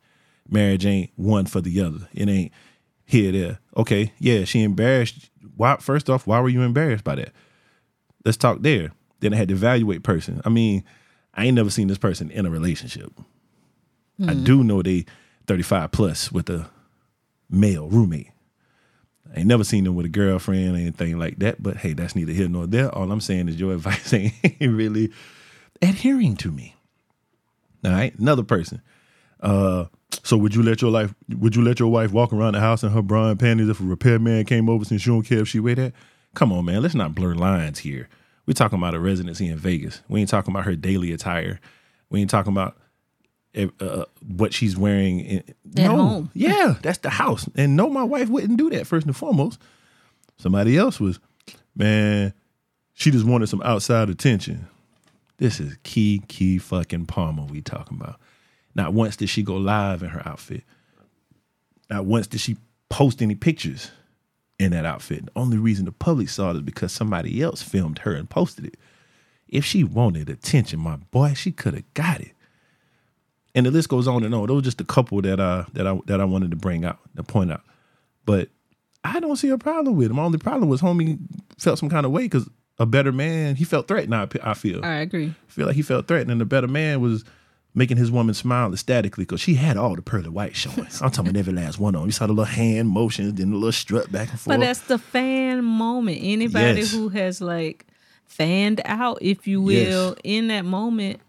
Marriage 0.47 0.85
ain't 0.85 1.11
one 1.17 1.45
for 1.45 1.59
the 1.59 1.81
other. 1.81 2.07
It 2.13 2.29
ain't 2.29 2.53
here, 3.05 3.33
there. 3.33 3.59
Okay, 3.75 4.13
yeah, 4.17 4.45
she 4.45 4.63
embarrassed. 4.63 5.29
Why 5.57 5.75
first 5.75 6.09
off, 6.09 6.25
why 6.25 6.39
were 6.39 6.49
you 6.49 6.61
embarrassed 6.61 7.03
by 7.03 7.15
that? 7.15 7.33
Let's 8.23 8.37
talk 8.37 8.61
there. 8.61 8.91
Then 9.19 9.33
I 9.33 9.37
had 9.37 9.49
to 9.49 9.53
evaluate 9.53 10.03
person. 10.03 10.41
I 10.45 10.49
mean, 10.49 10.83
I 11.33 11.45
ain't 11.45 11.55
never 11.55 11.69
seen 11.69 11.87
this 11.87 11.97
person 11.97 12.31
in 12.31 12.45
a 12.45 12.49
relationship. 12.49 13.11
Mm. 14.19 14.29
I 14.29 14.33
do 14.33 14.63
know 14.63 14.81
they 14.81 15.05
35 15.47 15.91
plus 15.91 16.31
with 16.31 16.49
a 16.49 16.69
male 17.49 17.87
roommate. 17.89 18.31
I 19.33 19.39
ain't 19.39 19.47
never 19.47 19.63
seen 19.63 19.83
them 19.83 19.95
with 19.95 20.05
a 20.05 20.09
girlfriend 20.09 20.75
or 20.75 20.79
anything 20.79 21.19
like 21.19 21.39
that. 21.39 21.61
But 21.61 21.77
hey, 21.77 21.93
that's 21.93 22.15
neither 22.15 22.33
here 22.33 22.49
nor 22.49 22.67
there. 22.67 22.89
All 22.89 23.11
I'm 23.11 23.21
saying 23.21 23.49
is 23.49 23.59
your 23.59 23.73
advice 23.73 24.13
ain't 24.13 24.33
really 24.59 25.11
adhering 25.81 26.35
to 26.37 26.51
me. 26.51 26.75
All 27.85 27.91
right, 27.91 28.17
another 28.17 28.43
person. 28.43 28.81
Uh, 29.39 29.85
so 30.23 30.37
would 30.37 30.53
you 30.53 30.63
let 30.63 30.81
your 30.81 30.91
life? 30.91 31.13
Would 31.29 31.55
you 31.55 31.61
let 31.61 31.79
your 31.79 31.89
wife 31.89 32.11
walk 32.11 32.33
around 32.33 32.53
the 32.53 32.59
house 32.59 32.83
in 32.83 32.89
her 32.89 33.01
bra 33.01 33.29
and 33.29 33.39
panties 33.39 33.69
if 33.69 33.79
a 33.79 33.83
repairman 33.83 34.45
came 34.45 34.69
over 34.69 34.83
since 34.83 35.05
you 35.05 35.13
don't 35.13 35.23
care 35.23 35.39
if 35.39 35.47
she 35.47 35.59
wear 35.59 35.75
that? 35.75 35.93
Come 36.33 36.51
on, 36.51 36.65
man. 36.65 36.81
Let's 36.81 36.95
not 36.95 37.15
blur 37.15 37.35
lines 37.35 37.79
here. 37.79 38.09
We're 38.49 38.53
talking 38.53 38.79
about 38.79 38.95
a 38.95 38.99
residency 38.99 39.47
in 39.47 39.59
Vegas. 39.59 40.01
We 40.07 40.21
ain't 40.21 40.29
talking 40.31 40.51
about 40.51 40.65
her 40.65 40.75
daily 40.75 41.11
attire. 41.11 41.59
We 42.09 42.19
ain't 42.19 42.31
talking 42.31 42.51
about 42.51 42.75
uh, 43.55 43.67
uh 43.79 44.05
what 44.25 44.55
she's 44.55 44.75
wearing. 44.75 45.19
In, 45.19 45.43
At 45.77 45.83
no, 45.83 45.95
home. 45.95 46.31
yeah, 46.33 46.73
that's 46.81 46.97
the 46.97 47.11
house. 47.11 47.47
And 47.55 47.75
no, 47.75 47.91
my 47.91 48.01
wife 48.01 48.27
wouldn't 48.27 48.57
do 48.57 48.71
that. 48.71 48.87
First 48.87 49.05
and 49.05 49.15
foremost, 49.15 49.61
somebody 50.37 50.79
else 50.79 50.99
was, 50.99 51.19
man. 51.75 52.33
She 52.95 53.11
just 53.11 53.23
wanted 53.23 53.49
some 53.49 53.61
outside 53.61 54.09
attention. 54.09 54.67
This 55.37 55.59
is 55.59 55.77
key, 55.83 56.23
key 56.27 56.57
fucking 56.57 57.05
Palmer 57.05 57.43
we 57.43 57.61
talking 57.61 57.99
about. 58.01 58.19
Not 58.73 58.93
once 58.93 59.15
did 59.15 59.29
she 59.29 59.43
go 59.43 59.57
live 59.57 60.01
in 60.01 60.09
her 60.09 60.27
outfit. 60.27 60.63
Not 61.87 62.05
once 62.05 62.25
did 62.25 62.41
she 62.41 62.57
post 62.89 63.21
any 63.21 63.35
pictures 63.35 63.91
in 64.59 64.71
that 64.71 64.85
outfit. 64.85 65.25
The 65.25 65.31
only 65.35 65.57
reason 65.57 65.85
the 65.85 65.91
public 65.91 66.29
saw 66.29 66.51
it 66.51 66.57
is 66.57 66.61
because 66.61 66.91
somebody 66.91 67.41
else 67.41 67.61
filmed 67.61 67.99
her 67.99 68.13
and 68.13 68.29
posted 68.29 68.65
it. 68.65 68.77
If 69.47 69.65
she 69.65 69.83
wanted 69.83 70.29
attention, 70.29 70.79
my 70.79 70.97
boy, 70.97 71.33
she 71.33 71.51
could 71.51 71.73
have 71.73 71.93
got 71.95 72.21
it. 72.21 72.33
And 73.55 73.65
the 73.65 73.71
list 73.71 73.89
goes 73.89 74.07
on 74.07 74.23
and 74.23 74.35
on. 74.35 74.47
Those 74.47 74.57
were 74.57 74.61
just 74.61 74.81
a 74.81 74.85
couple 74.85 75.21
that 75.23 75.39
I 75.39 75.65
that 75.73 75.87
I 75.87 75.99
that 76.05 76.21
I 76.21 76.25
wanted 76.25 76.51
to 76.51 76.57
bring 76.57 76.85
out, 76.85 76.99
to 77.15 77.23
point 77.23 77.51
out. 77.51 77.63
But 78.25 78.49
I 79.03 79.19
don't 79.19 79.37
see 79.37 79.49
a 79.49 79.57
problem 79.57 79.95
with 79.95 80.11
it. 80.11 80.13
My 80.13 80.23
only 80.23 80.37
problem 80.37 80.69
was 80.69 80.81
homie 80.81 81.17
felt 81.57 81.79
some 81.79 81.89
kind 81.89 82.05
of 82.05 82.11
way 82.11 82.23
because 82.23 82.47
a 82.77 82.85
better 82.85 83.11
man, 83.11 83.55
he 83.55 83.63
felt 83.63 83.87
threatened. 83.87 84.13
I, 84.13 84.27
I 84.43 84.53
feel. 84.53 84.85
I 84.85 84.95
agree. 84.95 85.27
I 85.27 85.51
feel 85.51 85.65
like 85.65 85.75
he 85.75 85.81
felt 85.81 86.07
threatened, 86.07 86.31
and 86.31 86.39
the 86.39 86.45
better 86.45 86.67
man 86.67 87.01
was 87.01 87.25
making 87.73 87.97
his 87.97 88.11
woman 88.11 88.33
smile 88.33 88.73
ecstatically 88.73 89.23
because 89.23 89.41
she 89.41 89.53
had 89.53 89.77
all 89.77 89.95
the 89.95 90.01
pearly 90.01 90.29
white 90.29 90.55
showing. 90.55 90.87
I'm 91.01 91.11
talking 91.11 91.29
about 91.29 91.37
every 91.37 91.53
last 91.53 91.79
one 91.79 91.95
of 91.95 92.01
them. 92.01 92.07
You 92.07 92.11
saw 92.11 92.27
the 92.27 92.33
little 92.33 92.45
hand 92.45 92.89
motions, 92.89 93.33
then 93.35 93.51
the 93.51 93.57
little 93.57 93.71
strut 93.71 94.11
back 94.11 94.29
and 94.29 94.39
forth. 94.39 94.57
But 94.57 94.65
that's 94.65 94.81
the 94.81 94.97
fan 94.97 95.63
moment. 95.63 96.19
Anybody 96.21 96.81
yes. 96.81 96.91
who 96.91 97.09
has 97.09 97.41
like 97.41 97.85
fanned 98.25 98.81
out, 98.85 99.19
if 99.21 99.47
you 99.47 99.61
will, 99.61 100.09
yes. 100.09 100.15
in 100.23 100.47
that 100.47 100.65
moment, 100.65 101.19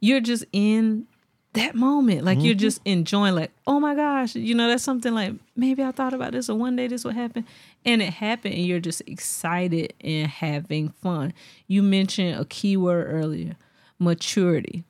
you're 0.00 0.20
just 0.20 0.44
in 0.52 1.06
that 1.52 1.74
moment. 1.76 2.24
Like 2.24 2.38
mm-hmm. 2.38 2.46
you're 2.46 2.54
just 2.56 2.80
enjoying, 2.84 3.36
like, 3.36 3.52
oh 3.66 3.78
my 3.78 3.94
gosh, 3.94 4.34
you 4.34 4.54
know, 4.54 4.68
that's 4.68 4.82
something 4.82 5.14
like 5.14 5.34
maybe 5.54 5.82
I 5.82 5.92
thought 5.92 6.14
about 6.14 6.32
this 6.32 6.50
or 6.50 6.58
one 6.58 6.74
day 6.76 6.88
this 6.88 7.04
would 7.04 7.14
happen. 7.14 7.46
And 7.84 8.02
it 8.02 8.12
happened, 8.14 8.54
and 8.54 8.66
you're 8.66 8.80
just 8.80 9.02
excited 9.06 9.94
and 10.00 10.26
having 10.26 10.88
fun. 10.88 11.32
You 11.68 11.82
mentioned 11.82 12.40
a 12.40 12.44
keyword 12.44 13.06
earlier 13.08 13.56
maturity 14.00 14.84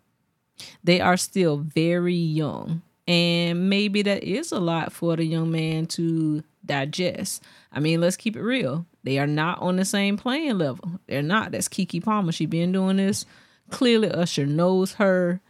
they 0.82 1.00
are 1.00 1.16
still 1.16 1.58
very 1.58 2.14
young. 2.14 2.82
And 3.06 3.68
maybe 3.68 4.02
that 4.02 4.24
is 4.24 4.50
a 4.50 4.58
lot 4.58 4.92
for 4.92 5.16
the 5.16 5.24
young 5.24 5.50
man 5.50 5.86
to 5.88 6.42
digest. 6.64 7.42
I 7.70 7.80
mean, 7.80 8.00
let's 8.00 8.16
keep 8.16 8.36
it 8.36 8.42
real. 8.42 8.86
They 9.02 9.18
are 9.18 9.26
not 9.26 9.60
on 9.60 9.76
the 9.76 9.84
same 9.84 10.16
playing 10.16 10.56
level. 10.56 11.00
They're 11.06 11.22
not. 11.22 11.52
That's 11.52 11.68
Keke 11.68 12.02
Palmer. 12.02 12.32
She 12.32 12.46
been 12.46 12.72
doing 12.72 12.96
this. 12.96 13.26
Clearly, 13.70 14.10
Usher 14.10 14.46
knows 14.46 14.94
her. 14.94 15.40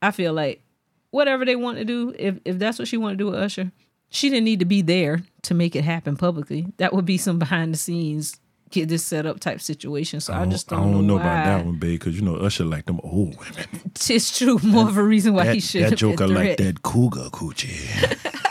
I 0.00 0.10
feel 0.10 0.32
like 0.32 0.62
whatever 1.10 1.44
they 1.44 1.56
want 1.56 1.78
to 1.78 1.84
do, 1.84 2.14
if 2.18 2.38
if 2.44 2.58
that's 2.58 2.78
what 2.78 2.88
she 2.88 2.96
want 2.96 3.12
to 3.12 3.24
do 3.24 3.30
with 3.30 3.40
Usher, 3.40 3.70
she 4.08 4.30
didn't 4.30 4.44
need 4.44 4.60
to 4.60 4.64
be 4.64 4.82
there 4.82 5.22
to 5.42 5.54
make 5.54 5.76
it 5.76 5.84
happen 5.84 6.16
publicly. 6.16 6.66
That 6.78 6.92
would 6.92 7.04
be 7.04 7.18
some 7.18 7.38
behind 7.38 7.74
the 7.74 7.78
scenes 7.78 8.40
get 8.72 8.88
this 8.88 9.04
set 9.04 9.26
up 9.26 9.38
type 9.38 9.60
situation. 9.60 10.20
So 10.20 10.32
I, 10.32 10.42
I 10.42 10.46
just 10.46 10.68
don't, 10.68 10.78
I 10.78 10.82
don't 10.82 10.92
know, 10.92 11.00
know 11.00 11.16
about 11.16 11.44
that 11.44 11.64
one, 11.64 11.76
babe, 11.76 12.00
because 12.00 12.16
you 12.16 12.22
know 12.22 12.36
Usher 12.36 12.64
like 12.64 12.86
them 12.86 13.00
old 13.02 13.38
women. 13.38 13.66
It's 14.08 14.36
true. 14.36 14.58
More 14.62 14.84
that, 14.84 14.90
of 14.90 14.96
a 14.96 15.02
reason 15.02 15.34
why 15.34 15.44
that, 15.44 15.54
he 15.54 15.60
should. 15.60 15.84
That 15.84 15.96
joker 15.96 16.26
like 16.26 16.56
that 16.56 16.82
cougar 16.82 17.28
coochie. 17.30 17.72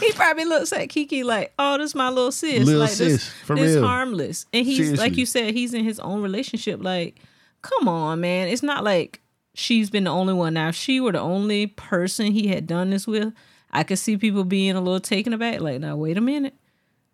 he 0.00 0.12
probably 0.12 0.44
looks 0.44 0.72
at 0.72 0.88
Keke 0.88 1.24
like, 1.24 1.52
"Oh, 1.58 1.78
this 1.78 1.90
is 1.90 1.94
my 1.94 2.08
little 2.08 2.32
sis. 2.32 2.64
Little 2.64 2.80
like 2.80 2.90
sis, 2.90 3.12
this, 3.12 3.28
for 3.44 3.56
this 3.56 3.74
real. 3.74 3.86
harmless." 3.86 4.46
And 4.52 4.64
he's 4.64 4.76
Seriously. 4.76 4.98
like 4.98 5.16
you 5.16 5.26
said, 5.26 5.54
he's 5.54 5.74
in 5.74 5.84
his 5.84 6.00
own 6.00 6.22
relationship. 6.22 6.82
Like, 6.82 7.16
come 7.62 7.88
on, 7.88 8.20
man. 8.20 8.48
It's 8.48 8.62
not 8.62 8.84
like 8.84 9.20
she's 9.54 9.90
been 9.90 10.04
the 10.04 10.10
only 10.10 10.34
one. 10.34 10.54
Now, 10.54 10.68
if 10.68 10.76
she 10.76 11.00
were 11.00 11.12
the 11.12 11.20
only 11.20 11.66
person 11.66 12.32
he 12.32 12.48
had 12.48 12.66
done 12.66 12.90
this 12.90 13.06
with, 13.06 13.32
I 13.70 13.82
could 13.82 13.98
see 13.98 14.16
people 14.16 14.44
being 14.44 14.76
a 14.76 14.80
little 14.80 15.00
taken 15.00 15.32
aback. 15.32 15.60
Like, 15.60 15.80
now 15.80 15.96
wait 15.96 16.16
a 16.16 16.20
minute. 16.20 16.54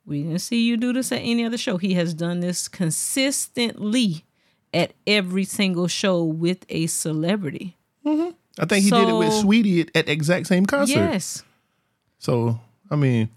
We 0.06 0.22
didn't 0.22 0.38
see 0.38 0.64
you 0.64 0.76
do 0.76 0.92
this 0.92 1.10
at 1.10 1.18
any 1.18 1.44
other 1.44 1.58
show. 1.58 1.78
He 1.78 1.94
has 1.94 2.14
done 2.14 2.40
this 2.40 2.68
consistently 2.68 4.24
at 4.72 4.92
every 5.06 5.44
single 5.44 5.88
show 5.88 6.22
with 6.22 6.64
a 6.68 6.86
celebrity. 6.86 7.76
Mm-hmm. 8.04 8.30
I 8.58 8.66
think 8.66 8.84
he 8.84 8.90
so, 8.90 9.00
did 9.00 9.08
it 9.08 9.16
with 9.16 9.32
Saweetie 9.32 9.80
at, 9.80 9.96
at 9.96 10.06
the 10.06 10.12
exact 10.12 10.46
same 10.46 10.64
concert. 10.64 10.94
Yes. 10.94 11.42
So 12.18 12.60
I 12.90 12.96
mean, 12.96 13.28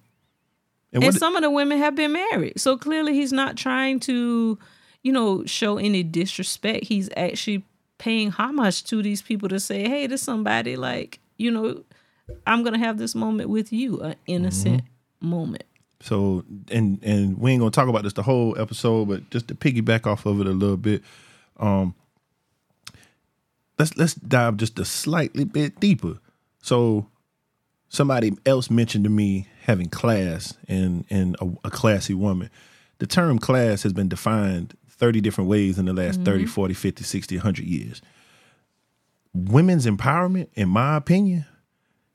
and, 0.94 1.04
and 1.04 1.16
some 1.16 1.36
of 1.36 1.42
the 1.42 1.50
women 1.50 1.78
have 1.80 1.96
been 1.96 2.14
married. 2.14 2.60
So 2.60 2.78
clearly, 2.78 3.14
he's 3.14 3.34
not 3.34 3.58
trying 3.58 4.00
to, 4.02 4.58
you 5.04 5.12
know, 5.12 5.46
show 5.46 5.78
any 5.78 6.04
disrespect. 6.04 6.86
He's 6.86 7.10
actually 7.18 7.64
paying 7.98 8.32
homage 8.32 8.84
to 8.86 9.02
these 9.02 9.22
people 9.22 9.50
to 9.50 9.60
say, 9.60 9.88
"Hey, 9.88 10.08
there's 10.08 10.22
somebody 10.22 10.76
like 10.76 11.20
you 11.38 11.52
know, 11.52 11.84
I'm 12.46 12.64
gonna 12.64 12.80
have 12.80 12.98
this 12.98 13.16
moment 13.16 13.50
with 13.50 13.74
you, 13.74 14.00
an 14.02 14.16
innocent 14.28 14.84
mm-hmm. 14.84 15.30
moment." 15.30 15.64
So 16.01 16.46
and 16.72 17.03
and 17.03 17.38
we 17.38 17.51
ain't 17.51 17.60
gonna 17.60 17.72
talk 17.72 17.89
about 17.89 18.03
this 18.03 18.13
the 18.13 18.24
whole 18.24 18.60
episode, 18.60 19.08
but 19.10 19.29
just 19.29 19.48
to 19.50 19.56
piggyback 19.56 20.08
off 20.08 20.25
of 20.25 20.39
it 20.39 20.48
a 20.48 20.51
little 20.51 20.77
bit, 20.77 21.03
um, 21.58 21.94
let's 23.77 23.96
let's 23.98 24.13
dive 24.15 24.58
just 24.58 24.79
a 24.79 24.86
slightly 24.86 25.44
bit 25.44 25.79
deeper. 25.79 26.20
So 26.62 27.08
somebody 27.89 28.34
else 28.46 28.70
mentioned 28.70 29.03
to 29.03 29.10
me 29.10 29.48
having 29.63 29.89
class 29.89 30.58
and 30.68 31.06
and 31.10 31.36
a, 31.41 31.68
a 31.68 31.72
classy 31.72 32.13
woman. 32.13 32.50
The 33.00 33.08
term 33.08 33.39
class 33.39 33.84
has 33.84 33.94
been 33.94 34.10
defined 34.10 34.75
30 34.88 35.22
different 35.22 35.50
ways 35.50 35.79
in 35.79 35.86
the 35.86 35.94
last 35.94 36.15
mm-hmm. 36.15 36.25
30, 36.25 36.46
40, 36.46 36.74
50, 36.74 37.03
60, 37.03 37.38
100 37.38 37.65
years. 37.65 38.01
Women's 39.34 39.86
empowerment, 39.86 40.50
in 40.56 40.68
my 40.68 40.98
opinion, 40.98 41.46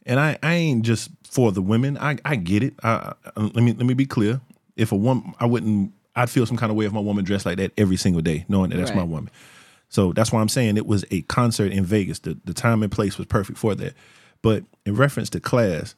and 0.07 0.21
I, 0.21 0.39
I 0.43 0.55
ain't 0.55 0.85
just 0.85 1.11
for 1.29 1.53
the 1.53 1.63
women. 1.63 1.99
I, 1.99 2.19
I 2.25 2.37
get 2.37 2.63
it. 2.63 2.75
I, 2.83 3.15
I, 3.25 3.41
let 3.41 3.57
me 3.57 3.73
let 3.73 3.87
me 3.87 3.95
be 3.95 4.07
clear. 4.07 4.41
If 4.77 4.93
a 4.93 4.97
woman, 4.97 5.35
I 5.41 5.47
wouldn't. 5.47 5.93
I'd 6.17 6.31
feel 6.31 6.47
some 6.47 6.57
kind 6.57 6.71
of 6.71 6.77
way 6.77 6.85
if 6.85 6.93
my 6.93 7.01
woman 7.01 7.25
dressed 7.25 7.45
like 7.45 7.59
that 7.59 7.73
every 7.77 7.97
single 7.97 8.23
day, 8.23 8.45
knowing 8.49 8.71
that 8.71 8.77
that's 8.77 8.91
right. 8.91 8.99
my 8.99 9.05
woman. 9.05 9.31
So 9.89 10.13
that's 10.13 10.31
why 10.31 10.41
I'm 10.41 10.49
saying 10.49 10.77
it 10.77 10.87
was 10.87 11.05
a 11.11 11.23
concert 11.23 11.73
in 11.73 11.85
Vegas. 11.85 12.21
The 12.21 12.39
the 12.45 12.55
time 12.55 12.83
and 12.83 12.93
place 12.93 13.19
was 13.19 13.27
perfect 13.27 13.59
for 13.59 13.75
that. 13.75 13.95
But 14.43 14.65
in 14.85 14.95
reference 14.95 15.31
to 15.31 15.41
class, 15.41 15.95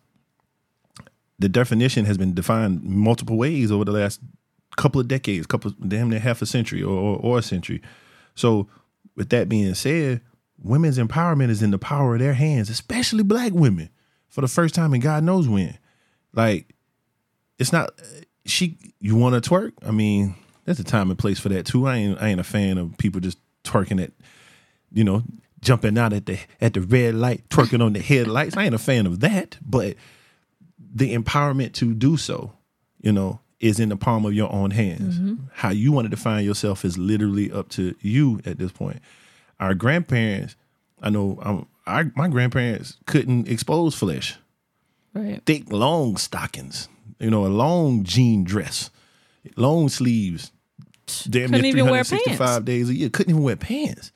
the 1.38 1.48
definition 1.48 2.04
has 2.04 2.16
been 2.16 2.34
defined 2.34 2.82
multiple 2.84 3.36
ways 3.36 3.70
over 3.70 3.84
the 3.84 3.92
last 3.92 4.20
couple 4.76 5.00
of 5.00 5.08
decades, 5.08 5.46
couple 5.46 5.72
damn 5.86 6.10
near 6.10 6.20
half 6.20 6.42
a 6.42 6.46
century 6.46 6.82
or, 6.82 6.94
or, 6.94 7.16
or 7.18 7.38
a 7.38 7.42
century. 7.42 7.82
So, 8.34 8.68
with 9.16 9.30
that 9.30 9.48
being 9.48 9.74
said, 9.74 10.20
women's 10.62 10.98
empowerment 10.98 11.48
is 11.48 11.62
in 11.62 11.70
the 11.70 11.78
power 11.78 12.14
of 12.14 12.20
their 12.20 12.34
hands, 12.34 12.70
especially 12.70 13.22
black 13.22 13.52
women, 13.52 13.88
for 14.28 14.40
the 14.40 14.48
first 14.48 14.74
time 14.74 14.94
in 14.94 15.00
God 15.00 15.24
knows 15.24 15.48
when. 15.48 15.76
Like, 16.32 16.74
it's 17.58 17.72
not 17.72 17.90
she. 18.44 18.78
You 19.00 19.16
want 19.16 19.42
to 19.42 19.50
twerk? 19.50 19.72
I 19.86 19.90
mean, 19.90 20.34
there's 20.64 20.80
a 20.80 20.84
time 20.84 21.10
and 21.10 21.18
place 21.18 21.38
for 21.38 21.48
that 21.48 21.66
too. 21.66 21.86
I 21.86 21.96
ain't 21.96 22.20
I 22.20 22.28
ain't 22.28 22.40
a 22.40 22.44
fan 22.44 22.78
of 22.78 22.96
people 22.98 23.20
just 23.20 23.38
twerking 23.64 24.02
at, 24.02 24.12
you 24.92 25.04
know, 25.04 25.22
jumping 25.60 25.96
out 25.98 26.12
at 26.12 26.26
the 26.26 26.38
at 26.60 26.74
the 26.74 26.80
red 26.80 27.14
light, 27.14 27.48
twerking 27.48 27.82
on 27.82 27.92
the 27.94 28.00
headlights. 28.00 28.56
I 28.56 28.64
ain't 28.64 28.74
a 28.74 28.78
fan 28.78 29.06
of 29.06 29.20
that, 29.20 29.56
but 29.62 29.96
the 30.78 31.14
empowerment 31.16 31.72
to 31.74 31.94
do 31.94 32.16
so, 32.16 32.52
you 33.00 33.12
know, 33.12 33.40
is 33.60 33.80
in 33.80 33.88
the 33.88 33.96
palm 33.96 34.26
of 34.26 34.34
your 34.34 34.52
own 34.52 34.70
hands. 34.70 35.18
How 35.52 35.70
you 35.70 35.92
want 35.92 36.04
to 36.06 36.10
define 36.10 36.44
yourself 36.44 36.84
is 36.84 36.98
literally 36.98 37.50
up 37.50 37.68
to 37.70 37.94
you 38.00 38.40
at 38.44 38.58
this 38.58 38.72
point. 38.72 39.00
Our 39.58 39.74
grandparents, 39.74 40.56
I 41.00 41.10
know, 41.10 41.38
um, 41.42 41.66
our, 41.86 42.10
my 42.16 42.28
grandparents 42.28 42.96
couldn't 43.06 43.48
expose 43.48 43.94
flesh 43.94 44.36
Right. 45.14 45.40
thick, 45.46 45.70
long 45.72 46.16
stockings, 46.18 46.88
you 47.18 47.30
know, 47.30 47.46
a 47.46 47.48
long 47.48 48.04
jean 48.04 48.44
dress, 48.44 48.90
long 49.56 49.88
sleeves, 49.88 50.52
damn 51.28 51.48
Couldn't 51.48 51.62
near 51.62 51.70
even 51.70 51.84
wear 51.90 52.04
365 52.04 52.38
pants. 52.38 52.64
days 52.66 52.90
a 52.90 52.94
year. 52.94 53.08
Couldn't 53.08 53.30
even 53.30 53.42
wear 53.42 53.56
pants, 53.56 54.12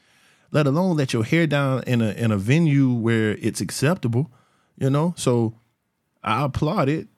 let 0.50 0.66
alone 0.66 0.96
let 0.98 1.12
your 1.14 1.24
hair 1.24 1.46
down 1.46 1.82
in 1.86 2.02
a 2.02 2.10
in 2.10 2.30
a 2.32 2.36
venue 2.36 2.92
where 2.92 3.30
it's 3.38 3.62
acceptable, 3.62 4.30
you 4.76 4.90
know. 4.90 5.14
So 5.16 5.54
I 6.22 6.44
applaud 6.44 6.90
it 6.90 7.08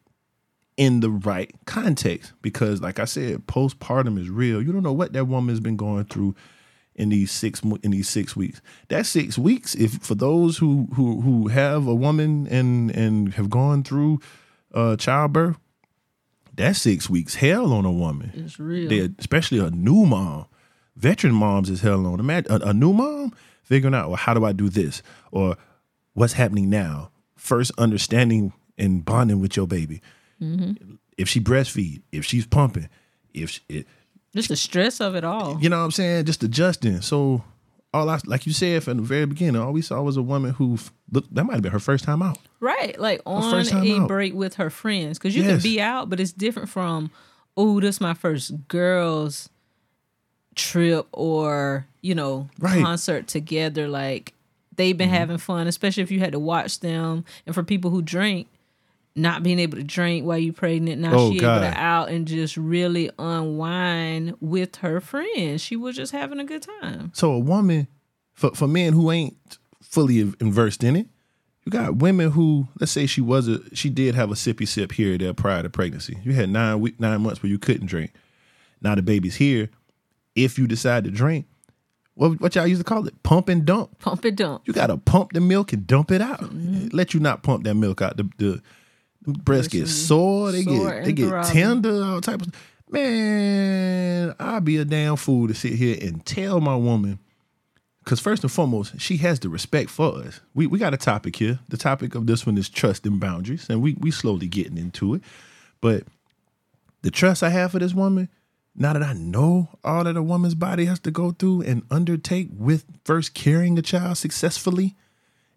in 0.77 1.01
the 1.01 1.11
right 1.11 1.51
context 1.67 2.35
because, 2.41 2.81
like 2.81 3.01
I 3.01 3.05
said, 3.05 3.47
postpartum 3.49 4.17
is 4.17 4.31
real. 4.31 4.63
You 4.63 4.73
don't 4.73 4.83
know 4.85 4.93
what 4.93 5.13
that 5.15 5.25
woman's 5.27 5.59
been 5.61 5.77
going 5.77 6.05
through 6.05 6.37
in 7.03 7.09
these 7.11 7.31
six 7.31 7.61
in 7.83 7.91
these 7.91 8.09
six 8.09 8.35
weeks. 8.37 8.61
That 8.89 9.05
six 9.07 9.37
weeks, 9.37 9.75
if 9.75 9.93
for 10.03 10.15
those 10.15 10.59
who 10.59 10.89
who 10.95 11.21
who 11.21 11.49
have 11.49 11.87
a 11.87 11.95
woman 11.95 12.47
and 12.49 12.91
and 12.93 13.35
have 13.35 13.51
gone 13.51 13.83
through 13.85 14.21
uh, 14.75 14.97
childbirth, 14.97 15.59
that's 16.55 16.81
six 16.81 17.11
weeks 17.11 17.35
hell 17.37 17.73
on 17.73 17.85
a 17.85 17.93
woman. 17.93 18.31
It's 18.35 18.59
real. 18.59 18.89
They- 18.89 19.11
especially 19.19 19.59
a 19.59 19.71
new 19.71 20.07
mom. 20.07 20.47
Veteran 20.97 21.35
moms 21.35 21.71
is 21.71 21.81
hell 21.81 22.07
on. 22.07 22.21
Imagine 22.21 22.53
a, 22.53 22.69
a 22.69 22.73
new 22.75 22.93
mom 22.93 23.33
figuring 23.63 23.95
out, 23.95 24.09
well, 24.09 24.17
how 24.17 24.35
do 24.35 24.45
I 24.45 24.53
do 24.53 24.69
this 24.69 25.03
or 25.31 25.57
what's 26.15 26.35
happening 26.35 26.69
now? 26.69 27.11
First, 27.37 27.73
understanding 27.79 28.53
and 28.79 29.05
bonding 29.05 29.41
with 29.41 29.57
your 29.57 29.67
baby. 29.67 30.01
If 31.17 31.29
she 31.29 31.41
breastfeed, 31.41 32.03
if 32.13 32.25
she's 32.25 32.47
pumping, 32.47 32.89
if 33.33 33.51
she, 33.51 33.61
it, 33.69 33.87
Just 34.35 34.49
the 34.49 34.57
stress 34.57 35.01
of 35.01 35.15
it 35.15 35.25
all. 35.25 35.59
you 35.61 35.69
know 35.69 35.79
what 35.79 35.85
I'm 35.85 35.91
saying? 35.91 36.25
Just 36.25 36.43
adjusting. 36.43 37.03
So 37.03 37.45
all 37.95 38.09
I 38.09 38.19
like 38.25 38.47
you 38.47 38.53
said 38.53 38.83
from 38.83 38.99
the 38.99 39.03
very 39.03 39.27
beginning, 39.27 39.61
all 39.61 39.73
we 39.73 39.83
saw 39.83 40.01
was 40.03 40.17
a 40.17 40.23
woman 40.23 40.53
who 40.53 40.79
looked 41.11 41.35
that 41.35 41.45
might 41.45 41.55
have 41.55 41.63
been 41.63 41.73
her 41.73 41.79
first 41.79 42.05
time 42.05 42.23
out. 42.23 42.39
Right. 42.61 42.99
Like 42.99 43.21
on 43.27 43.67
a 43.67 43.99
out. 44.01 44.09
break 44.09 44.35
with 44.35 44.55
her 44.55 44.71
friends. 44.71 45.19
Because 45.19 45.37
you 45.37 45.43
can 45.43 45.61
be 45.61 45.81
out, 45.81 46.09
but 46.09 46.21
it's 46.21 46.33
different 46.33 46.69
from, 46.69 47.11
oh, 47.57 47.81
this 47.81 48.01
my 48.01 48.15
first 48.15 48.69
girls 48.69 49.51
trip 50.55 51.07
or, 51.13 51.87
you 52.01 52.15
know, 52.15 52.49
Right. 52.59 52.83
concert 52.83 53.27
together. 53.27 53.89
Like 53.89 54.33
they've 54.77 54.97
been 54.97 55.09
mm-hmm. 55.09 55.17
having 55.17 55.39
fun, 55.39 55.67
especially 55.67 56.03
if 56.03 56.11
you 56.11 56.21
had 56.21 56.33
to 56.33 56.39
watch 56.39 56.81
them. 56.81 57.25
And 57.47 57.55
for 57.55 57.63
people 57.63 57.91
who 57.91 58.01
drink, 58.01 58.49
not 59.15 59.43
being 59.43 59.59
able 59.59 59.77
to 59.77 59.83
drink 59.85 60.25
while 60.25 60.39
you're 60.39 60.55
pregnant. 60.55 61.01
Now 61.01 61.13
Oh, 61.15 61.33
she 61.33 61.39
God. 61.39 61.63
able 61.63 61.73
to 61.73 61.79
out 61.81 62.09
and 62.09 62.27
just 62.27 62.57
really 62.57 63.11
unwind 63.19 64.35
with 64.41 64.77
her 64.77 65.01
friends. 65.01 65.61
She 65.61 65.77
was 65.77 65.97
just 65.97 66.13
having 66.13 66.41
a 66.41 66.45
good 66.45 66.63
time. 66.63 67.11
So 67.15 67.33
a 67.33 67.39
woman, 67.39 67.89
for 68.33 68.51
for 68.55 68.67
men 68.67 68.93
who 68.93 69.11
ain't 69.11 69.37
fully 69.83 70.23
versed 70.41 70.83
in 70.83 70.97
it, 70.97 71.09
you 71.65 71.71
got 71.71 71.97
women 71.97 72.31
who, 72.31 72.69
let's 72.81 72.91
say 72.93 73.07
she 73.07 73.21
was 73.21 73.49
a, 73.49 73.61
she 73.75 73.89
did 73.91 74.15
have 74.15 74.31
a 74.31 74.35
sippy 74.35 74.67
sip 74.67 74.93
here 74.93 75.15
or 75.15 75.19
there 75.19 75.35
prior 75.35 75.63
to 75.63 75.71
pregnancy. 75.71 76.19
You 76.25 76.33
had 76.33 76.49
nine 76.49 76.81
week, 76.81 76.99
nine 76.99 77.21
months 77.23 77.43
where 77.43 77.51
you 77.51 77.59
couldn't 77.59 77.87
drink. 77.87 78.13
Now 78.81 78.95
the 78.95 79.03
baby's 79.03 79.37
here. 79.37 79.69
If 80.35 80.59
you 80.59 80.67
decide 80.67 81.05
to 81.05 81.11
drink, 81.11 81.47
what 82.15 82.41
what 82.41 82.55
y'all 82.55 82.67
used 82.67 82.81
to 82.81 82.85
call 82.85 83.07
it, 83.07 83.23
pump 83.23 83.49
and 83.49 83.65
dump. 83.65 83.99
Pump 83.99 84.25
it 84.25 84.37
dump. 84.37 84.63
You 84.67 84.73
gotta 84.73 84.97
pump 84.97 85.33
the 85.35 85.41
milk 85.41 85.73
and 85.73 85.87
dump 85.87 86.11
it 86.11 86.21
out. 86.23 86.41
Mm-hmm. 86.41 86.89
Let 86.97 87.13
you 87.15 87.21
not 87.21 87.43
pump 87.43 87.65
that 87.65 87.75
milk 87.75 88.01
out. 88.03 88.17
The, 88.17 88.29
the 88.39 88.63
breasts 89.27 89.69
get 89.73 89.89
sore. 89.89 90.53
They 90.53 90.63
Sore 90.63 90.91
get 90.91 91.05
they 91.05 91.13
get 91.13 91.29
throbbing. 91.29 91.53
tender. 91.53 92.05
All 92.05 92.21
type 92.21 92.43
of 92.43 92.53
man. 92.91 94.35
I'd 94.39 94.65
be 94.65 94.77
a 94.79 94.85
damn 94.85 95.17
fool 95.17 95.49
to 95.49 95.55
sit 95.55 95.75
here 95.75 95.97
and 96.01 96.25
tell 96.25 96.61
my 96.61 96.77
woman. 96.77 97.19
Because 98.05 98.19
first 98.19 98.43
and 98.43 98.51
foremost, 98.51 99.01
she 99.01 99.17
has 99.19 99.39
the 99.39 99.49
respect 99.49 99.89
for 99.89 100.17
us. 100.19 100.41
We 100.55 100.67
we 100.67 100.79
got 100.79 100.95
a 100.95 100.97
topic 100.97 101.37
here. 101.37 101.61
The 101.69 101.77
topic 101.77 102.15
of 102.15 102.27
this 102.27 102.45
one 102.45 102.59
is 102.59 102.69
trust 102.69 103.07
and 103.07 103.21
boundaries, 103.21 103.67
and 103.71 103.81
we 103.81 103.95
we 103.95 104.11
slowly 104.11 104.49
getting 104.49 104.77
into 104.77 105.15
it. 105.15 105.23
But 105.81 106.05
the 107.03 107.11
trust 107.11 107.43
I 107.43 107.51
have 107.51 107.73
for 107.73 107.79
this 107.79 107.95
woman, 107.95 108.29
now 108.75 108.93
that 108.93 109.03
I 109.03 109.13
know 109.13 109.69
all 109.85 110.03
that 110.05 110.17
a 110.17 110.23
woman's 110.23 110.55
body 110.57 110.85
has 110.87 110.99
to 111.01 111.11
go 111.13 111.31
through 111.31 111.63
and 111.63 111.83
undertake 111.91 112.49
with 112.53 112.85
first 113.05 113.35
carrying 113.35 113.79
a 113.79 113.83
child 113.83 114.19
successfully 114.19 114.97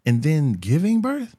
and 0.06 0.22
then 0.22 0.54
giving 0.54 1.02
birth, 1.02 1.36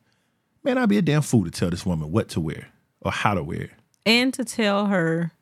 man, 0.66 0.78
I'd 0.78 0.88
be 0.88 0.98
a 0.98 1.02
damn 1.02 1.22
fool 1.22 1.44
to 1.44 1.50
tell 1.50 1.70
this 1.70 1.86
woman 1.86 2.10
what 2.12 2.28
to 2.30 2.40
wear 2.40 2.68
or 3.00 3.10
how 3.12 3.34
to 3.34 3.42
wear 3.42 3.62
it. 3.62 3.70
and 4.04 4.32
to 4.34 4.44
tell 4.44 4.86
her 4.86 5.32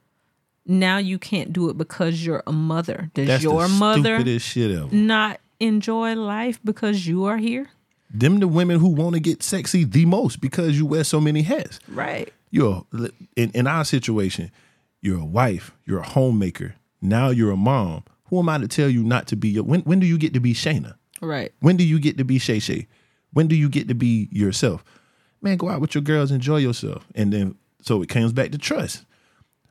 now 0.67 0.97
you 0.99 1.19
can't 1.19 1.53
do 1.53 1.69
it 1.69 1.77
because 1.77 2.25
you're 2.25 2.43
a 2.47 2.53
mother. 2.53 3.11
Does 3.15 3.27
That's 3.27 3.43
your 3.43 3.63
the 3.63 3.69
mother 3.69 4.17
stupidest 4.17 4.47
shit 4.47 4.71
ever. 4.71 4.95
not 4.95 5.41
enjoy 5.61 6.15
life 6.15 6.59
because 6.65 7.07
you 7.07 7.25
are 7.25 7.37
here? 7.37 7.69
Them 8.11 8.39
the 8.41 8.49
women 8.49 8.79
who 8.79 8.89
want 8.89 9.15
to 9.15 9.21
get 9.21 9.43
sexy 9.43 9.85
the 9.85 10.07
most 10.07 10.41
because 10.41 10.79
you 10.79 10.87
wear 10.87 11.05
so 11.05 11.21
many 11.21 11.43
hats. 11.43 11.81
Right. 11.89 12.33
You're 12.51 12.87
in, 13.37 13.51
in 13.51 13.67
our 13.67 13.85
situation, 13.85 14.51
you're 15.03 15.21
a 15.21 15.25
wife, 15.25 15.73
you're 15.85 15.99
a 16.01 16.07
homemaker. 16.09 16.77
Now 17.03 17.31
you're 17.31 17.51
a 17.51 17.57
mom. 17.57 18.05
Who 18.29 18.39
am 18.39 18.49
I 18.49 18.59
to 18.59 18.69
tell 18.69 18.89
you 18.89 19.03
not 19.03 19.27
to 19.29 19.37
be 19.37 19.49
your 19.49 19.65
when 19.65 19.81
when 19.81 20.01
do 20.01 20.07
you 20.07 20.17
get 20.17 20.33
to 20.35 20.41
be 20.41 20.55
Shayna? 20.55 20.95
Right. 21.21 21.53
When 21.61 21.77
do 21.77 21.85
you 21.85 21.99
get 21.99 22.17
to 22.19 22.25
be 22.25 22.39
Shay 22.39 22.59
Shay? 22.59 22.87
When 23.33 23.49
do 23.49 23.57
you 23.57 23.69
get 23.69 23.89
to 23.89 23.95
be 23.95 24.29
yourself? 24.31 24.85
Man, 25.45 25.59
go 25.59 25.69
out 25.69 25.83
with 25.83 25.95
your 25.95 26.03
girls, 26.03 26.31
enjoy 26.31 26.57
yourself. 26.57 27.07
And 27.15 27.31
then 27.31 27.57
so 27.83 28.01
it 28.01 28.09
comes 28.09 28.33
back 28.33 28.51
to 28.53 28.59
trust. 28.59 29.05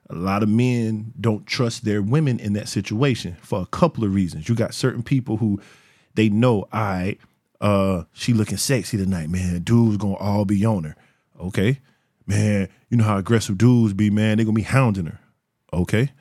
A 0.10 0.14
lot 0.14 0.44
of 0.44 0.50
men 0.50 1.14
don't 1.20 1.48
trust 1.48 1.84
their 1.84 2.02
women 2.02 2.40
in 2.40 2.54
that 2.54 2.68
situation 2.70 3.38
for 3.42 3.60
a 3.62 3.66
couple 3.66 4.04
of 4.04 4.14
reasons. 4.14 4.48
You 4.48 4.54
got 4.54 4.76
certain 4.76 5.02
people 5.02 5.38
who 5.38 5.60
they 6.14 6.30
know, 6.30 6.68
all 6.72 6.82
right, 6.82 7.18
uh, 7.60 8.04
she 8.14 8.34
looking 8.34 8.58
sexy 8.58 8.98
tonight, 8.98 9.30
man. 9.30 9.62
Dudes 9.62 9.98
gonna 9.98 10.16
all 10.16 10.46
be 10.46 10.64
on 10.64 10.84
her. 10.84 10.96
Okay. 11.40 11.80
Man, 12.28 12.70
you 12.90 12.98
know 12.98 13.04
how 13.06 13.18
aggressive 13.18 13.58
dudes 13.58 13.94
be, 13.94 14.12
man. 14.12 14.38
They 14.38 14.44
gonna 14.44 14.54
be 14.54 14.62
hounding 14.62 15.08
her. 15.08 15.20
Okay. 15.74 16.12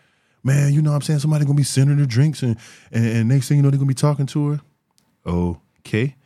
Man, 0.43 0.73
you 0.73 0.81
know 0.81 0.91
what 0.91 0.97
I'm 0.97 1.03
saying? 1.03 1.19
Somebody 1.19 1.45
gonna 1.45 1.57
be 1.57 1.62
sending 1.62 1.99
her 1.99 2.07
drinks 2.07 2.43
and, 2.43 2.57
and, 2.91 3.05
and 3.05 3.29
next 3.29 3.49
thing 3.49 3.59
you 3.59 3.62
know, 3.62 3.69
they're 3.69 3.79
gonna 3.79 3.87
be 3.87 3.95
talking 3.95 4.27
to 4.27 4.53
her. 4.53 4.61
Okay. 5.27 6.17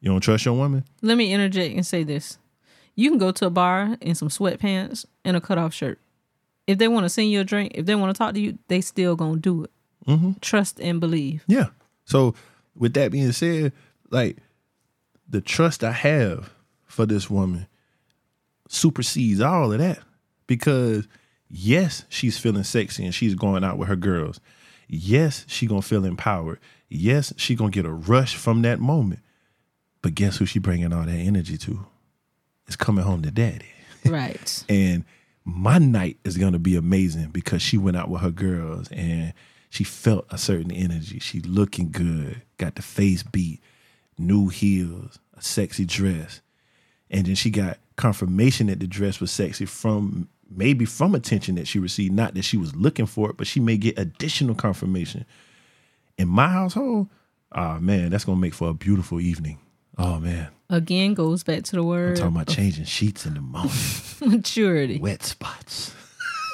You 0.00 0.12
don't 0.12 0.20
trust 0.20 0.44
your 0.44 0.54
woman? 0.54 0.84
Let 1.02 1.16
me 1.16 1.32
interject 1.32 1.74
and 1.74 1.84
say 1.84 2.04
this. 2.04 2.38
You 2.98 3.10
can 3.10 3.18
go 3.20 3.30
to 3.30 3.46
a 3.46 3.50
bar 3.50 3.96
in 4.00 4.16
some 4.16 4.28
sweatpants 4.28 5.06
and 5.24 5.36
a 5.36 5.40
cutoff 5.40 5.72
shirt. 5.72 6.00
If 6.66 6.78
they 6.78 6.88
want 6.88 7.04
to 7.04 7.08
send 7.08 7.30
you 7.30 7.40
a 7.40 7.44
drink, 7.44 7.70
if 7.76 7.86
they 7.86 7.94
want 7.94 8.12
to 8.12 8.18
talk 8.18 8.34
to 8.34 8.40
you, 8.40 8.58
they 8.66 8.80
still 8.80 9.14
gonna 9.14 9.38
do 9.38 9.62
it. 9.62 9.70
Mm-hmm. 10.08 10.32
Trust 10.40 10.80
and 10.80 10.98
believe. 10.98 11.44
Yeah. 11.46 11.68
So 12.06 12.34
with 12.74 12.94
that 12.94 13.12
being 13.12 13.30
said, 13.30 13.72
like 14.10 14.38
the 15.28 15.40
trust 15.40 15.84
I 15.84 15.92
have 15.92 16.50
for 16.86 17.06
this 17.06 17.30
woman 17.30 17.68
supersedes 18.66 19.40
all 19.40 19.72
of 19.72 19.78
that. 19.78 20.00
Because 20.48 21.06
yes, 21.48 22.04
she's 22.08 22.36
feeling 22.36 22.64
sexy 22.64 23.04
and 23.04 23.14
she's 23.14 23.36
going 23.36 23.62
out 23.62 23.78
with 23.78 23.86
her 23.86 23.96
girls. 23.96 24.40
Yes, 24.88 25.44
she 25.46 25.66
gonna 25.66 25.82
feel 25.82 26.04
empowered. 26.04 26.58
Yes, 26.88 27.32
she 27.36 27.54
gonna 27.54 27.70
get 27.70 27.86
a 27.86 27.92
rush 27.92 28.34
from 28.34 28.62
that 28.62 28.80
moment. 28.80 29.20
But 30.02 30.16
guess 30.16 30.38
who 30.38 30.46
she 30.46 30.58
bringing 30.58 30.92
all 30.92 31.04
that 31.04 31.12
energy 31.12 31.56
to? 31.58 31.86
It's 32.68 32.76
coming 32.76 33.04
home 33.04 33.22
to 33.22 33.30
daddy. 33.30 33.66
Right. 34.04 34.64
And 34.68 35.04
my 35.44 35.78
night 35.78 36.18
is 36.24 36.36
gonna 36.36 36.58
be 36.58 36.76
amazing 36.76 37.30
because 37.30 37.62
she 37.62 37.78
went 37.78 37.96
out 37.96 38.10
with 38.10 38.20
her 38.20 38.30
girls 38.30 38.88
and 38.92 39.32
she 39.70 39.82
felt 39.82 40.26
a 40.30 40.38
certain 40.38 40.70
energy. 40.70 41.18
She 41.18 41.40
looking 41.40 41.90
good, 41.90 42.42
got 42.58 42.74
the 42.74 42.82
face 42.82 43.22
beat, 43.22 43.62
new 44.18 44.48
heels, 44.48 45.18
a 45.36 45.42
sexy 45.42 45.86
dress. 45.86 46.42
And 47.10 47.26
then 47.26 47.34
she 47.34 47.50
got 47.50 47.78
confirmation 47.96 48.66
that 48.66 48.80
the 48.80 48.86
dress 48.86 49.20
was 49.20 49.30
sexy 49.30 49.64
from 49.64 50.28
maybe 50.50 50.84
from 50.84 51.14
attention 51.14 51.54
that 51.56 51.66
she 51.66 51.78
received. 51.78 52.14
Not 52.14 52.34
that 52.34 52.44
she 52.44 52.58
was 52.58 52.76
looking 52.76 53.06
for 53.06 53.30
it, 53.30 53.36
but 53.36 53.46
she 53.46 53.60
may 53.60 53.78
get 53.78 53.98
additional 53.98 54.54
confirmation. 54.54 55.24
In 56.18 56.28
my 56.28 56.48
household, 56.48 57.08
ah 57.52 57.78
man, 57.80 58.10
that's 58.10 58.24
gonna 58.24 58.40
make 58.40 58.54
for 58.54 58.68
a 58.68 58.74
beautiful 58.74 59.20
evening. 59.20 59.58
Oh 59.98 60.20
man, 60.20 60.48
Again, 60.70 61.14
goes 61.14 61.42
back 61.42 61.62
to 61.64 61.76
the 61.76 61.82
word. 61.82 62.10
I'm 62.10 62.16
talking 62.16 62.36
about 62.36 62.48
changing 62.48 62.84
sheets 62.84 63.26
in 63.26 63.34
the 63.34 63.40
morning, 63.40 63.72
maturity. 64.20 64.98
wet 64.98 65.22
spots. 65.22 65.94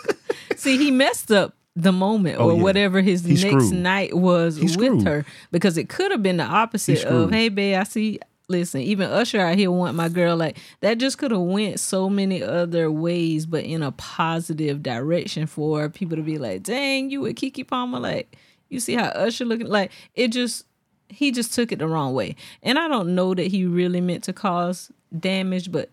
See, 0.56 0.76
he 0.78 0.90
messed 0.90 1.30
up 1.32 1.54
the 1.76 1.92
moment 1.92 2.38
Oh, 2.38 2.50
or 2.50 2.56
yeah. 2.56 2.62
whatever 2.62 3.00
his 3.00 3.24
He 3.24 3.32
next 3.34 3.66
screwed. 3.66 3.72
night 3.74 4.16
was 4.16 4.56
He 4.56 4.62
with 4.62 4.72
screwed. 4.72 5.06
her 5.06 5.24
because 5.50 5.76
it 5.76 5.88
could 5.88 6.10
have 6.12 6.22
been 6.22 6.36
the 6.36 6.44
opposite 6.44 7.04
of, 7.04 7.30
hey, 7.32 7.48
babe, 7.48 7.76
I 7.78 7.84
see. 7.84 8.20
Listen, 8.46 8.82
even 8.82 9.08
Usher 9.10 9.40
out 9.40 9.56
here 9.56 9.70
want 9.70 9.96
my 9.96 10.10
girl. 10.10 10.36
Like 10.36 10.58
that 10.80 10.98
just 10.98 11.16
could 11.16 11.30
have 11.30 11.40
went 11.40 11.80
so 11.80 12.10
many 12.10 12.42
other 12.42 12.90
ways, 12.90 13.46
but 13.46 13.64
in 13.64 13.82
a 13.82 13.90
positive 13.92 14.82
direction 14.82 15.46
for 15.46 15.88
people 15.88 16.16
to 16.18 16.22
be 16.22 16.36
like, 16.36 16.62
dang, 16.62 17.08
you 17.10 17.22
with 17.22 17.36
Keke 17.36 17.66
Palmer. 17.66 17.98
Like 17.98 18.36
you 18.68 18.80
see 18.80 18.94
how 18.94 19.06
Usher 19.06 19.46
looking. 19.46 19.66
Like 19.68 19.90
it 20.14 20.28
just 20.28 20.66
he 21.14 21.30
just 21.30 21.54
took 21.54 21.72
it 21.72 21.78
the 21.78 21.88
wrong 21.88 22.14
way. 22.14 22.36
And 22.62 22.78
I 22.78 22.88
don't 22.88 23.14
know 23.14 23.34
that 23.34 23.46
he 23.46 23.64
really 23.64 24.00
meant 24.00 24.24
to 24.24 24.32
cause 24.32 24.90
damage, 25.18 25.70
but 25.72 25.90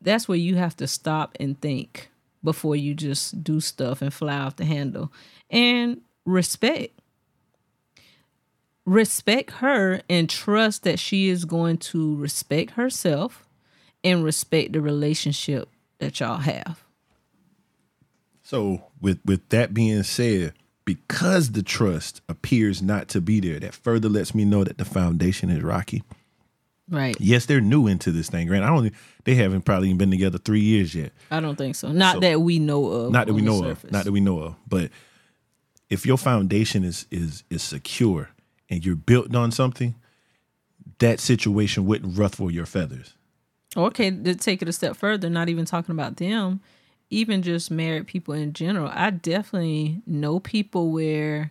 that's 0.00 0.28
where 0.28 0.38
you 0.38 0.56
have 0.56 0.76
to 0.76 0.86
stop 0.86 1.36
and 1.40 1.60
think 1.60 2.10
before 2.44 2.76
you 2.76 2.94
just 2.94 3.42
do 3.42 3.60
stuff 3.60 4.00
and 4.00 4.12
fly 4.12 4.38
off 4.38 4.56
the 4.56 4.64
handle. 4.64 5.12
And 5.50 6.00
respect. 6.24 6.98
Respect 8.84 9.50
her 9.52 10.00
and 10.08 10.30
trust 10.30 10.84
that 10.84 10.98
she 10.98 11.28
is 11.28 11.44
going 11.44 11.78
to 11.78 12.16
respect 12.16 12.72
herself 12.72 13.46
and 14.02 14.24
respect 14.24 14.72
the 14.72 14.80
relationship 14.80 15.68
that 15.98 16.20
y'all 16.20 16.38
have. 16.38 16.82
So 18.42 18.84
with 19.00 19.18
with 19.26 19.46
that 19.50 19.74
being 19.74 20.04
said, 20.04 20.54
because 20.88 21.50
the 21.50 21.62
trust 21.62 22.22
appears 22.30 22.80
not 22.80 23.08
to 23.08 23.20
be 23.20 23.40
there, 23.40 23.60
that 23.60 23.74
further 23.74 24.08
lets 24.08 24.34
me 24.34 24.46
know 24.46 24.64
that 24.64 24.78
the 24.78 24.86
foundation 24.86 25.50
is 25.50 25.62
rocky. 25.62 26.02
Right. 26.88 27.14
Yes, 27.20 27.44
they're 27.44 27.60
new 27.60 27.86
into 27.86 28.10
this 28.10 28.30
thing, 28.30 28.46
Grant. 28.46 28.64
I 28.64 28.68
don't. 28.68 28.90
They 29.24 29.34
haven't 29.34 29.66
probably 29.66 29.92
been 29.92 30.10
together 30.10 30.38
three 30.38 30.62
years 30.62 30.94
yet. 30.94 31.12
I 31.30 31.40
don't 31.40 31.56
think 31.56 31.76
so. 31.76 31.92
Not 31.92 32.14
So- 32.14 32.20
that 32.20 32.40
we 32.40 32.58
know 32.58 32.86
of. 32.86 33.12
Not 33.12 33.26
that 33.26 33.34
we 33.34 33.42
know 33.42 33.62
of. 33.64 33.92
Not 33.92 34.06
that 34.06 34.12
we 34.12 34.20
know 34.20 34.40
of. 34.40 34.54
But 34.66 34.90
if 35.90 36.06
your 36.06 36.16
foundation 36.16 36.84
is 36.84 37.04
is 37.10 37.44
is 37.50 37.62
secure 37.62 38.30
and 38.70 38.82
you're 38.86 38.96
built 38.96 39.34
on 39.34 39.52
something, 39.52 39.94
that 41.00 41.20
situation 41.20 41.84
wouldn't 41.84 42.16
ruffle 42.16 42.50
your 42.50 42.64
feathers. 42.64 43.12
Okay, 43.76 44.10
to 44.10 44.34
take 44.34 44.62
it 44.62 44.68
a 44.70 44.72
step 44.72 44.96
further, 44.96 45.28
not 45.28 45.50
even 45.50 45.66
talking 45.66 45.92
about 45.92 46.16
them, 46.16 46.60
even 47.10 47.42
just 47.42 47.70
married 47.70 48.06
people 48.06 48.34
in 48.34 48.52
general. 48.52 48.90
I 48.92 49.10
definitely 49.10 50.02
know 50.06 50.40
people 50.40 50.90
where 50.92 51.50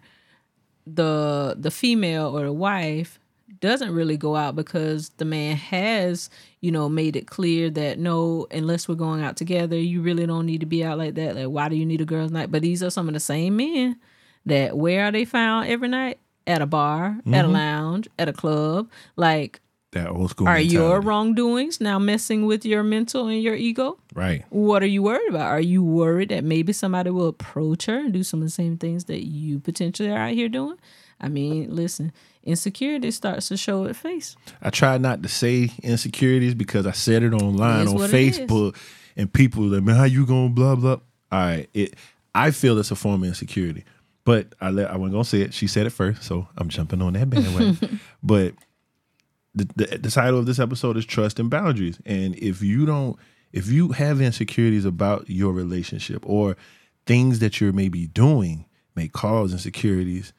the 0.86 1.56
the 1.60 1.72
female 1.72 2.38
or 2.38 2.46
the 2.46 2.54
wife 2.54 3.20
doesn't 3.60 3.94
really 3.94 4.18
go 4.18 4.36
out 4.36 4.56
because 4.56 5.10
the 5.18 5.26
man 5.26 5.56
has, 5.56 6.30
you 6.62 6.72
know, 6.72 6.88
made 6.90 7.16
it 7.16 7.28
clear 7.28 7.70
that 7.72 7.98
no, 7.98 8.48
unless 8.52 8.88
we're 8.88 8.96
going 8.96 9.22
out 9.22 9.38
together, 9.38 9.78
you 9.78 10.02
really 10.02 10.26
don't 10.26 10.46
need 10.46 10.60
to 10.60 10.66
be 10.66 10.84
out 10.84 10.98
like 10.98 11.16
that. 11.16 11.36
Like, 11.36 11.48
why 11.48 11.70
do 11.70 11.76
you 11.76 11.86
need 11.86 12.02
a 12.02 12.06
girls' 12.06 12.32
night? 12.32 12.52
But 12.52 12.62
these 12.62 12.84
are 12.84 12.90
some 12.90 13.08
of 13.08 13.14
the 13.14 13.20
same 13.20 13.58
men 13.58 13.98
that 14.46 14.78
where 14.78 15.06
are 15.06 15.12
they 15.12 15.26
found 15.26 15.70
every 15.70 15.88
night? 15.88 16.20
At 16.46 16.62
a 16.62 16.66
bar, 16.66 17.18
at 17.28 17.44
a 17.44 17.44
mm-hmm. 17.44 17.52
lounge, 17.52 18.08
at 18.18 18.30
a 18.30 18.34
club. 18.34 18.90
Like, 19.18 19.60
That 19.94 20.10
old 20.10 20.32
school. 20.32 20.48
are 20.48 20.60
your 20.60 21.00
wrongdoings 21.00 21.80
now 21.80 21.98
messing 21.98 22.46
with 22.46 22.66
your 22.66 22.84
mental 22.84 23.28
and 23.28 23.42
your 23.42 23.56
ego? 23.56 23.98
right? 24.14 24.44
What 24.50 24.84
are 24.84 24.88
you 24.88 25.02
worried 25.02 25.30
about? 25.30 25.48
Are 25.48 25.62
you 25.62 25.82
worried 25.82 26.30
that 26.30 26.44
maybe 26.44 26.74
somebody 26.74 27.10
will 27.10 27.30
approach 27.30 27.86
her 27.86 27.98
and 27.98 28.12
do 28.12 28.22
some 28.24 28.42
of 28.42 28.48
the 28.48 28.52
same 28.52 28.78
things 28.78 29.06
that 29.06 29.26
you 29.26 29.60
potentially 29.60 30.10
are 30.10 30.18
out 30.18 30.34
here 30.34 30.50
doing? 30.50 30.78
I 31.22 31.30
mean, 31.30 31.74
listen, 31.74 32.12
insecurity 32.44 33.12
starts 33.12 33.48
to 33.48 33.58
show 33.58 33.86
its 33.86 33.98
face. 33.98 34.36
I 34.62 34.70
try 34.72 34.98
not 34.98 35.24
to 35.24 35.30
say 35.30 35.72
insecurities 35.82 36.54
because 36.54 36.86
I 36.86 36.92
said 36.92 37.24
it 37.24 37.34
online 37.34 37.88
It 37.88 37.90
on 37.90 37.96
what 37.96 38.14
it 38.14 38.20
is. 38.20 38.40
Facebook, 38.40 38.76
and 39.16 39.32
people 39.32 39.64
like, 39.64 39.84
man, 39.84 39.96
how 39.96 40.04
you 40.04 40.26
gonna 40.26 40.50
blah 40.50 40.76
blah. 40.76 40.92
All 40.92 41.00
right, 41.32 41.70
it. 41.74 41.96
I 42.36 42.52
feel 42.52 42.78
it's 42.78 42.92
a 42.92 42.96
form 42.96 43.24
of 43.24 43.28
insecurity, 43.30 43.84
but 44.26 44.54
I 44.62 44.70
let 44.70 44.92
I 44.92 44.98
wasn't 44.98 45.14
gonna 45.14 45.24
say 45.24 45.42
it. 45.42 45.54
She 45.54 45.66
said 45.66 45.88
it 45.88 45.92
first, 45.92 46.24
so 46.24 46.48
I'm 46.58 46.70
jumping 46.70 47.02
on 47.02 47.14
that 47.14 47.30
bandwagon. 47.30 48.00
but 48.24 48.54
the, 49.58 49.68
the 49.76 49.98
the 49.98 50.12
title 50.12 50.40
of 50.40 50.46
this 50.46 50.60
episode 50.60 50.98
is 50.98 51.06
trust 51.06 51.40
and 51.40 51.50
boundaries, 51.50 52.00
and 52.06 52.36
if 52.36 52.62
you 52.62 52.86
don't, 52.86 53.18
if 53.52 53.68
you 53.68 53.90
have 53.90 54.22
insecurities 54.22 54.86
about 54.86 55.30
your 55.30 55.54
relationship 55.54 56.24
or 56.28 56.56
things 57.06 57.40
that 57.40 57.60
you're 57.60 57.74
maybe 57.74 58.08
doing 58.08 58.66
may 58.96 59.08
cause 59.08 59.52
insecurities 59.52 60.34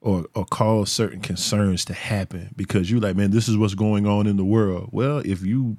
or 0.00 0.26
or 0.34 0.44
cause 0.46 0.90
certain 0.90 1.20
concerns 1.20 1.84
to 1.86 1.94
happen 1.94 2.54
because 2.56 2.90
you're 2.90 3.00
like, 3.00 3.16
man, 3.16 3.30
this 3.30 3.48
is 3.48 3.56
what's 3.56 3.74
going 3.74 4.06
on 4.06 4.26
in 4.26 4.36
the 4.36 4.44
world. 4.44 4.88
Well, 4.92 5.18
if 5.18 5.42
you 5.42 5.76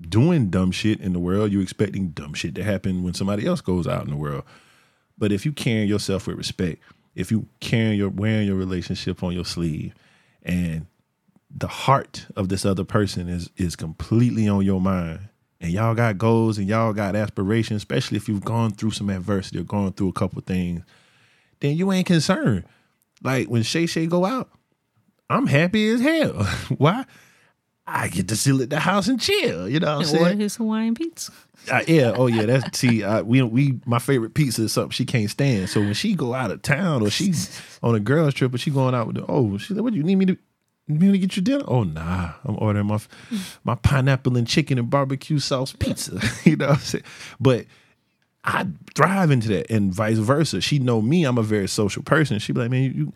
doing 0.00 0.50
dumb 0.50 0.72
shit 0.72 1.00
in 1.00 1.12
the 1.12 1.20
world, 1.20 1.52
you're 1.52 1.62
expecting 1.62 2.08
dumb 2.08 2.34
shit 2.34 2.54
to 2.56 2.64
happen 2.64 3.02
when 3.02 3.14
somebody 3.14 3.46
else 3.46 3.60
goes 3.60 3.86
out 3.86 4.04
in 4.04 4.10
the 4.10 4.16
world. 4.16 4.44
But 5.16 5.32
if 5.32 5.46
you 5.46 5.52
carrying 5.52 5.88
yourself 5.88 6.26
with 6.26 6.36
respect, 6.36 6.82
if 7.14 7.30
you 7.30 7.46
carrying 7.60 7.98
your 7.98 8.10
wearing 8.10 8.46
your 8.46 8.56
relationship 8.56 9.22
on 9.22 9.32
your 9.32 9.44
sleeve, 9.44 9.94
and 10.42 10.86
the 11.54 11.68
heart 11.68 12.26
of 12.36 12.48
this 12.48 12.64
other 12.64 12.84
person 12.84 13.28
is 13.28 13.50
is 13.56 13.76
completely 13.76 14.48
on 14.48 14.64
your 14.64 14.80
mind, 14.80 15.20
and 15.60 15.70
y'all 15.72 15.94
got 15.94 16.18
goals 16.18 16.58
and 16.58 16.68
y'all 16.68 16.92
got 16.92 17.14
aspirations, 17.16 17.78
especially 17.78 18.16
if 18.16 18.28
you've 18.28 18.44
gone 18.44 18.72
through 18.72 18.92
some 18.92 19.10
adversity 19.10 19.58
or 19.58 19.64
gone 19.64 19.92
through 19.92 20.08
a 20.08 20.12
couple 20.12 20.40
things, 20.42 20.82
then 21.60 21.76
you 21.76 21.92
ain't 21.92 22.06
concerned. 22.06 22.64
Like 23.22 23.48
when 23.48 23.62
Shay 23.62 23.86
Shay 23.86 24.06
go 24.06 24.24
out, 24.24 24.50
I'm 25.30 25.46
happy 25.46 25.88
as 25.88 26.00
hell. 26.00 26.32
Why? 26.78 27.04
I 27.86 28.08
get 28.08 28.28
to 28.28 28.36
sit 28.36 28.60
at 28.60 28.70
the 28.70 28.78
house 28.78 29.08
and 29.08 29.20
chill. 29.20 29.68
You 29.68 29.80
know 29.80 29.86
what 29.88 29.94
I'm 29.94 30.00
And 30.00 30.08
saying? 30.08 30.40
his 30.40 30.56
Hawaiian 30.56 30.94
pizza. 30.94 31.32
Uh, 31.70 31.82
yeah, 31.86 32.12
oh 32.16 32.26
yeah. 32.28 32.46
That's 32.46 32.78
see, 32.78 33.02
uh, 33.02 33.22
we 33.22 33.42
we 33.42 33.80
my 33.86 33.98
favorite 33.98 34.34
pizza 34.34 34.62
is 34.62 34.72
something 34.72 34.90
she 34.92 35.04
can't 35.04 35.28
stand. 35.30 35.68
So 35.68 35.80
when 35.80 35.94
she 35.94 36.14
go 36.14 36.32
out 36.32 36.50
of 36.50 36.62
town 36.62 37.02
or 37.02 37.10
she's 37.10 37.60
on 37.82 37.94
a 37.94 38.00
girls 38.00 38.34
trip 38.34 38.54
or 38.54 38.58
she 38.58 38.70
going 38.70 38.94
out 38.94 39.08
with 39.08 39.16
the 39.16 39.24
oh, 39.28 39.58
she 39.58 39.74
like, 39.74 39.82
what 39.82 39.92
do 39.92 39.98
you 39.98 40.04
need 40.04 40.16
me 40.16 40.26
to 40.26 40.38
you 40.88 41.12
to 41.12 41.18
get 41.18 41.36
your 41.36 41.44
dinner? 41.44 41.64
Oh 41.68 41.84
nah, 41.84 42.32
I'm 42.44 42.56
ordering 42.58 42.86
my 42.86 42.98
my 43.64 43.74
pineapple 43.76 44.36
and 44.36 44.46
chicken 44.46 44.78
and 44.78 44.90
barbecue 44.90 45.38
sauce 45.38 45.72
pizza. 45.72 46.20
you 46.44 46.56
know 46.56 46.68
what 46.68 46.74
I'm 46.76 46.80
saying? 46.80 47.04
But 47.40 47.66
I 48.44 48.66
thrive 48.94 49.30
into 49.30 49.48
that, 49.48 49.70
and 49.70 49.94
vice 49.94 50.18
versa. 50.18 50.60
She 50.60 50.78
know 50.78 51.00
me. 51.00 51.24
I'm 51.24 51.38
a 51.38 51.42
very 51.42 51.68
social 51.68 52.02
person. 52.02 52.38
She 52.40 52.52
be 52.52 52.60
like, 52.60 52.70
man, 52.70 52.92
you 52.94 53.12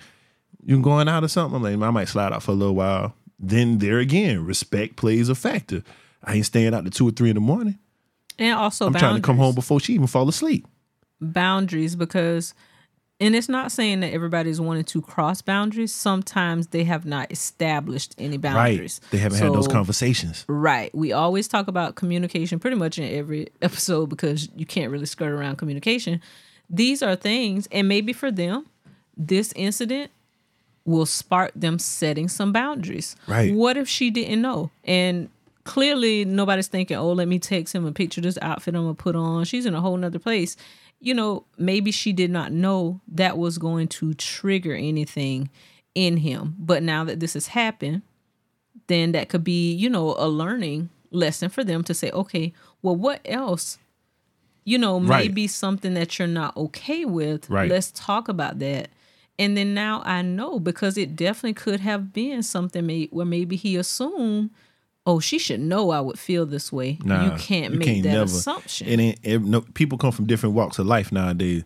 you 0.64 0.80
going 0.80 1.08
out 1.08 1.24
or 1.24 1.28
something? 1.28 1.56
I'm 1.56 1.62
like, 1.80 1.88
I 1.88 1.90
might 1.90 2.08
slide 2.08 2.32
out 2.32 2.42
for 2.42 2.52
a 2.52 2.54
little 2.54 2.74
while. 2.74 3.14
Then 3.38 3.78
there 3.78 3.98
again, 3.98 4.44
respect 4.44 4.96
plays 4.96 5.28
a 5.28 5.34
factor. 5.34 5.82
I 6.24 6.34
ain't 6.34 6.46
staying 6.46 6.74
out 6.74 6.84
to 6.84 6.90
two 6.90 7.06
or 7.08 7.10
three 7.10 7.28
in 7.30 7.34
the 7.34 7.40
morning. 7.40 7.78
And 8.38 8.54
also 8.54 8.86
I'm 8.86 8.92
boundaries. 8.92 9.10
trying 9.10 9.22
to 9.22 9.26
come 9.26 9.36
home 9.38 9.54
before 9.54 9.80
she 9.80 9.94
even 9.94 10.06
fall 10.06 10.28
asleep. 10.28 10.66
boundaries 11.20 11.96
because 11.96 12.54
and 13.18 13.34
it's 13.34 13.48
not 13.48 13.72
saying 13.72 14.00
that 14.00 14.12
everybody's 14.12 14.60
wanting 14.60 14.84
to 14.84 15.00
cross 15.00 15.40
boundaries. 15.40 15.94
Sometimes 15.94 16.68
they 16.68 16.84
have 16.84 17.06
not 17.06 17.32
established 17.32 18.14
any 18.18 18.36
boundaries. 18.36 19.00
Right. 19.02 19.10
They 19.10 19.18
haven't 19.18 19.38
had 19.38 19.54
those 19.54 19.68
conversations. 19.68 20.44
Right. 20.48 20.94
We 20.94 21.12
always 21.12 21.48
talk 21.48 21.66
about 21.66 21.94
communication 21.94 22.58
pretty 22.58 22.76
much 22.76 22.98
in 22.98 23.04
every 23.04 23.48
episode 23.62 24.06
because 24.06 24.50
you 24.54 24.66
can't 24.66 24.92
really 24.92 25.06
skirt 25.06 25.32
around 25.32 25.56
communication. 25.56 26.20
These 26.68 27.02
are 27.02 27.16
things, 27.16 27.68
and 27.72 27.88
maybe 27.88 28.12
for 28.12 28.30
them, 28.30 28.66
this 29.16 29.52
incident 29.56 30.10
will 30.84 31.06
spark 31.06 31.52
them 31.54 31.78
setting 31.78 32.28
some 32.28 32.52
boundaries. 32.52 33.16
Right. 33.26 33.54
What 33.54 33.76
if 33.76 33.88
she 33.88 34.10
didn't 34.10 34.42
know? 34.42 34.70
And 34.84 35.30
clearly 35.64 36.24
nobody's 36.24 36.68
thinking, 36.68 36.96
oh, 36.96 37.12
let 37.12 37.28
me 37.28 37.38
text 37.38 37.74
him 37.74 37.86
and 37.86 37.94
picture 37.94 38.20
of 38.20 38.24
this 38.24 38.38
outfit 38.42 38.74
I'm 38.74 38.82
gonna 38.82 38.94
put 38.94 39.16
on. 39.16 39.44
She's 39.44 39.66
in 39.66 39.74
a 39.74 39.80
whole 39.80 39.96
nother 39.96 40.18
place. 40.18 40.56
You 41.00 41.14
know, 41.14 41.44
maybe 41.58 41.90
she 41.90 42.12
did 42.12 42.30
not 42.30 42.52
know 42.52 43.00
that 43.08 43.36
was 43.38 43.58
going 43.58 43.88
to 43.88 44.14
trigger 44.14 44.74
anything 44.74 45.50
in 45.94 46.18
him. 46.18 46.56
But 46.58 46.82
now 46.82 47.04
that 47.04 47.20
this 47.20 47.34
has 47.34 47.48
happened, 47.48 48.02
then 48.86 49.12
that 49.12 49.28
could 49.28 49.44
be, 49.44 49.72
you 49.72 49.90
know, 49.90 50.14
a 50.18 50.28
learning 50.28 50.90
lesson 51.10 51.48
for 51.48 51.64
them 51.64 51.84
to 51.84 51.94
say, 51.94 52.10
okay, 52.10 52.52
well, 52.82 52.96
what 52.96 53.20
else, 53.24 53.78
you 54.64 54.78
know, 54.78 55.00
Right. 55.00 55.32
be 55.34 55.46
something 55.46 55.94
that 55.94 56.18
you're 56.18 56.28
not 56.28 56.56
okay 56.56 57.04
with. 57.04 57.48
Right. 57.48 57.70
Let's 57.70 57.90
talk 57.92 58.28
about 58.28 58.58
that. 58.60 58.88
And 59.38 59.56
then 59.56 59.74
now 59.74 60.02
I 60.04 60.22
know 60.22 60.58
because 60.58 60.96
it 60.96 61.14
definitely 61.14 61.54
could 61.54 61.80
have 61.80 62.12
been 62.12 62.42
something 62.42 62.86
may, 62.86 63.06
where 63.10 63.26
maybe 63.26 63.56
he 63.56 63.76
assumed, 63.76 64.50
oh, 65.06 65.20
she 65.20 65.38
should 65.38 65.60
know 65.60 65.90
I 65.90 66.00
would 66.00 66.18
feel 66.18 66.44
this 66.46 66.72
way. 66.72 66.98
Nah, 67.04 67.24
you 67.24 67.38
can't 67.38 67.74
make 67.74 68.02
that 68.02 68.24
assumption. 68.24 68.88
And 68.88 69.00
it, 69.00 69.20
it- 69.22 69.42
no, 69.42 69.60
people 69.60 69.98
come 69.98 70.12
from 70.12 70.26
different 70.26 70.54
walks 70.54 70.78
of 70.78 70.86
life 70.86 71.12
nowadays. 71.12 71.64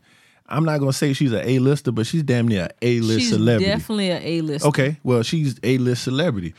I'm 0.49 0.65
not 0.65 0.79
gonna 0.81 0.93
say 0.93 1.13
she's 1.13 1.33
an 1.33 1.43
A-lister, 1.45 1.93
but 1.93 2.07
she's 2.07 2.25
damn 2.25 2.49
near 2.49 2.65
an 2.65 2.71
A-list 2.83 3.21
She's 3.21 3.29
celebrity. 3.31 3.67
definitely 3.67 4.11
an 4.11 4.23
A-list. 4.25 4.65
Okay, 4.67 4.97
well, 5.05 5.23
she's 5.23 5.59
A-list 5.63 6.03
celebrity. 6.05 6.55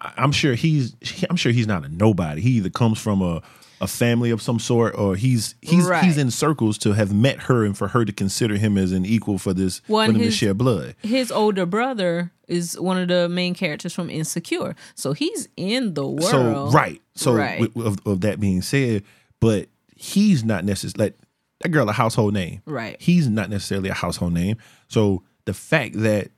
I- 0.00 0.12
I'm 0.16 0.32
sure 0.32 0.54
he's. 0.54 0.94
I'm 1.30 1.36
sure 1.36 1.52
he's 1.52 1.66
not 1.68 1.84
a 1.84 1.88
nobody. 1.88 2.40
He 2.42 2.50
either 2.58 2.70
comes 2.70 3.00
from 3.00 3.22
a 3.22 3.42
a 3.80 3.86
family 3.86 4.30
of 4.30 4.40
some 4.40 4.58
sort, 4.58 4.94
or 4.96 5.16
he's 5.16 5.54
he's 5.60 5.84
Right. 5.84 6.02
he's 6.04 6.16
in 6.18 6.30
circles 6.30 6.78
to 6.78 6.92
have 6.92 7.12
met 7.12 7.40
her 7.42 7.64
and 7.64 7.76
for 7.76 7.88
her 7.88 8.04
to 8.04 8.12
consider 8.12 8.56
him 8.56 8.78
as 8.78 8.92
an 8.92 9.04
equal 9.04 9.38
for 9.38 9.52
this 9.52 9.82
Well, 9.88 10.04
for 10.06 10.10
and 10.10 10.18
to 10.18 10.24
his- 10.24 10.34
share 10.36 10.54
blood. 10.54 10.94
his 11.02 11.30
older 11.30 11.66
brother 11.66 12.32
is 12.48 12.78
one 12.80 12.96
of 12.98 13.08
the 13.08 13.28
main 13.28 13.54
characters 13.54 13.92
from 13.92 14.08
Insecure. 14.08 14.74
So 14.94 15.12
he's 15.12 15.48
in 15.56 15.94
the 15.94 16.06
world. 16.06 16.22
So 16.22 16.70
right. 16.70 17.02
So 17.14 17.34
Right. 17.34 17.60
with- 17.60 17.76
of, 17.86 17.98
of 18.06 18.20
that 18.22 18.40
being 18.40 18.62
said, 18.62 19.02
but 19.40 19.68
he's 19.94 20.44
not 20.44 20.64
necessarily 20.64 21.06
like 21.10 21.18
that 21.62 21.68
girl 21.70 21.88
a 21.88 21.92
household 21.92 22.34
name. 22.34 22.60
Right. 22.66 22.96
He's 23.00 23.28
not 23.28 23.50
necessarily 23.50 23.88
a 23.88 23.94
household 23.94 24.32
name. 24.32 24.56
So 24.88 25.22
the 25.44 25.54
fact 25.54 26.00
that 26.00 26.30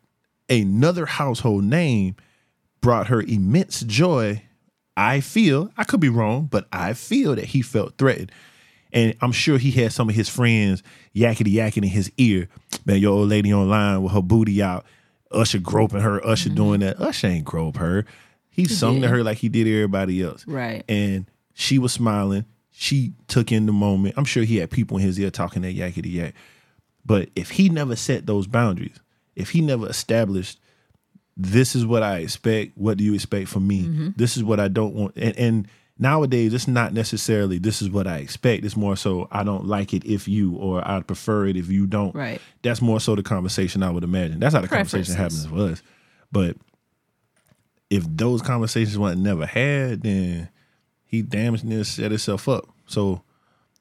another 0.49 1.07
household 1.07 1.65
name 1.65 2.17
brought 2.81 3.09
her 3.09 3.21
immense 3.23 3.81
joy, 3.83 4.43
I 4.99 5.21
feel 5.21 5.71
I 5.77 5.85
could 5.85 6.01
be 6.01 6.09
wrong, 6.09 6.47
but 6.47 6.67
I 6.73 6.93
feel 6.93 7.37
that 7.37 7.45
he 7.45 7.63
felt 7.63 7.97
threatened. 7.99 8.33
And 8.93 9.15
I'm 9.21 9.31
sure 9.31 9.57
he 9.57 9.71
had 9.71 9.93
some 9.93 10.09
of 10.09 10.17
his 10.17 10.29
friends 10.29 10.83
yakety 11.15 11.55
yakking 11.55 11.85
in 11.85 11.85
his 11.85 12.11
ear. 12.17 12.49
Man, 12.85 12.99
your 12.99 13.13
old 13.13 13.29
lady 13.29 13.55
online 13.55 14.03
with 14.03 14.13
her 14.13 14.23
booty 14.23 14.61
out, 14.61 14.85
Usher 15.31 15.61
groping 15.61 16.01
her, 16.01 16.25
Usher 16.27 16.49
mm-hmm. 16.49 16.57
doing 16.57 16.81
that. 16.81 17.01
Usher 17.01 17.29
ain't 17.29 17.45
grope 17.45 17.77
her. 17.77 18.07
He 18.51 18.65
sung 18.65 19.01
to 19.03 19.09
her 19.09 19.23
like 19.23 19.39
he 19.39 19.49
did 19.49 19.69
everybody 19.69 20.21
else. 20.21 20.45
Right. 20.49 20.83
And 20.89 21.31
she 21.55 21.79
was 21.79 21.93
smiling. 21.93 22.45
She 22.73 23.13
took 23.29 23.53
in 23.53 23.67
the 23.67 23.73
moment. 23.73 24.15
I'm 24.17 24.25
sure 24.25 24.43
he 24.43 24.57
had 24.57 24.69
people 24.69 24.97
in 24.97 25.05
his 25.05 25.21
ear 25.21 25.31
talking 25.31 25.63
that 25.63 25.77
yakety 25.77 26.13
yak. 26.13 26.35
But 27.07 27.29
if 27.37 27.51
he 27.51 27.69
never 27.69 27.95
set 27.95 28.27
those 28.27 28.49
boundaries, 28.49 28.99
if 29.37 29.51
he 29.51 29.61
never 29.61 29.89
established 29.89 30.59
this 31.39 31.77
is 31.77 31.87
what 31.87 32.03
I 32.03 32.19
expect, 32.19 32.77
what 32.77 32.99
do 32.99 33.05
you 33.05 33.15
expect 33.15 33.49
from 33.49 33.67
me? 33.67 33.85
Mm-hmm. 33.85 34.09
This 34.17 34.37
is 34.37 34.43
what 34.43 34.59
I 34.59 34.67
don't 34.67 34.93
want. 34.95 35.17
And, 35.17 35.39
and 35.39 35.69
nowadays, 35.99 36.53
it's 36.53 36.67
not 36.67 36.93
necessarily 36.93 37.59
this 37.59 37.81
is 37.81 37.89
what 37.89 38.09
I 38.09 38.19
expect. 38.19 38.65
It's 38.65 38.77
more 38.77 38.97
so 38.97 39.29
I 39.31 39.45
don't 39.45 39.65
like 39.65 39.95
it 39.95 40.05
if 40.05 40.27
you, 40.27 40.57
or 40.57 40.87
I'd 40.87 41.07
prefer 41.07 41.47
it 41.47 41.57
if 41.57 41.69
you 41.71 41.87
don't. 41.87 42.13
Right. 42.15 42.41
That's 42.63 42.83
more 42.83 42.99
so 42.99 43.15
the 43.15 43.23
conversation 43.23 43.85
I 43.85 43.91
would 43.91 44.03
imagine. 44.03 44.41
That's 44.41 44.55
how 44.55 44.61
the 44.61 44.69
conversation 44.69 45.15
happens 45.15 45.49
with 45.49 45.73
us. 45.73 45.83
But 46.33 46.57
if 47.89 48.05
those 48.09 48.43
conversations 48.43 48.99
weren't 48.99 49.21
never 49.21 49.47
had, 49.47 50.03
then 50.03 50.49
he 51.05 51.23
damaged 51.23 51.65
near 51.65 51.85
set 51.85 52.11
himself 52.11 52.49
up. 52.49 52.69
So 52.87 53.23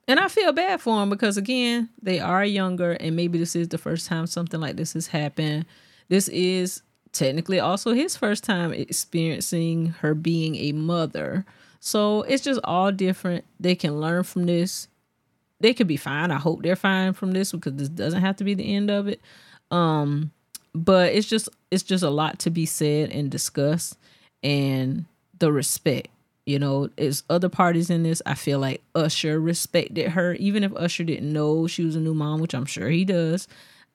And 0.08 0.20
I 0.20 0.28
feel 0.28 0.54
bad 0.54 0.80
for 0.80 1.02
him 1.02 1.10
because 1.10 1.38
again, 1.38 1.90
they 2.02 2.20
are 2.20 2.46
younger 2.46 2.92
and 2.92 3.16
maybe 3.16 3.40
this 3.40 3.56
is 3.56 3.70
the 3.70 3.80
first 3.80 4.06
time 4.06 4.28
something 4.28 4.62
like 4.62 4.76
this 4.76 4.94
has 4.94 5.08
happened. 5.08 5.66
This 6.08 6.30
is 6.30 6.84
technically 7.18 7.60
also 7.60 7.94
his 7.94 8.16
first 8.16 8.44
time 8.44 8.74
experiencing 8.74 9.88
her 10.00 10.14
being 10.14 10.56
a 10.56 10.72
mother. 10.72 11.46
So 11.80 12.24
it's 12.24 12.44
just 12.44 12.60
all 12.64 12.92
different. 12.92 13.46
They 13.60 13.76
can 13.76 14.00
learn 14.00 14.24
from 14.24 14.46
this. 14.46 14.88
They 15.60 15.74
could 15.74 15.88
be 15.88 15.98
fine. 15.98 16.32
I 16.32 16.38
hope 16.38 16.64
they're 16.64 16.76
fine 16.76 17.14
from 17.14 17.32
this 17.32 17.52
because 17.52 17.74
this 17.74 17.90
doesn't 17.90 18.22
have 18.22 18.36
to 18.38 18.44
be 18.44 18.54
the 18.54 18.76
end 18.76 18.90
of 18.90 19.08
it. 19.08 19.22
Um 19.72 20.32
but 20.74 21.14
it's 21.14 21.28
just 21.28 21.50
it's 21.72 21.84
just 21.84 22.04
a 22.04 22.10
lot 22.10 22.40
to 22.40 22.50
be 22.50 22.66
said 22.66 23.10
and 23.10 23.32
discussed 23.32 23.98
and 24.44 25.06
the 25.40 25.52
respect 25.52 26.08
you 26.46 26.60
know 26.60 26.90
it's 26.98 27.24
other 27.30 27.50
parties 27.50 27.90
in 27.90 28.04
this 28.04 28.22
i 28.26 28.36
feel 28.36 28.60
like 28.60 28.82
usher 28.94 29.40
respected 29.40 30.10
her 30.10 30.34
even 30.36 30.64
if 30.64 30.72
usher 30.76 31.04
didn't 31.04 31.34
know 31.34 31.68
she 31.68 31.84
was 31.84 31.96
a 31.96 32.00
new 32.00 32.14
mom 32.14 32.40
which 32.40 32.54
i'm 32.54 32.66
sure 32.66 32.90
he 32.90 33.04
does 33.04 33.48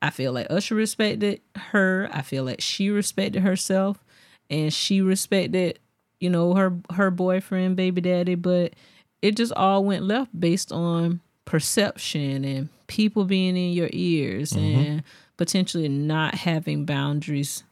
i 0.03 0.11
feel 0.11 0.33
like 0.33 0.49
usher 0.51 0.75
respected 0.75 1.41
her. 1.57 2.09
I 2.12 2.23
feel 2.23 2.45
like 2.45 2.61
she 2.61 2.91
respected 2.91 3.43
herself. 3.43 4.05
And 4.51 4.73
she 4.73 5.01
respected 5.01 5.79
you 6.21 6.29
know 6.31 6.55
her 6.55 6.77
her 6.93 7.11
boyfriend 7.11 7.77
baby 7.77 8.01
daddy. 8.01 8.35
But 8.35 8.75
it 9.23 9.37
just 9.37 9.53
all 9.53 9.85
went 9.85 10.05
left 10.05 10.38
based 10.38 10.73
on 10.73 11.21
perception 11.45 12.45
and 12.45 12.69
people 12.87 13.25
being 13.25 13.57
in 13.57 13.73
your 13.73 13.88
ears 13.93 14.53
mm-hmm. 14.53 14.81
and 14.81 15.03
potentially 15.37 15.88
not 15.88 16.35
having 16.35 16.85
boundaries 16.85 17.65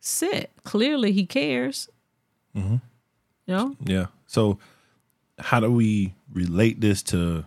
set. 0.00 0.50
Clearly 0.64 1.12
he 1.12 1.26
cares. 1.26 1.88
Mm-hmm. 2.56 2.76
You 3.46 3.54
know? 3.54 3.76
Yeah. 3.84 4.06
So, 4.26 4.58
how 5.38 5.60
do 5.60 5.70
we 5.70 6.14
relate 6.32 6.80
this 6.80 7.02
to 7.04 7.44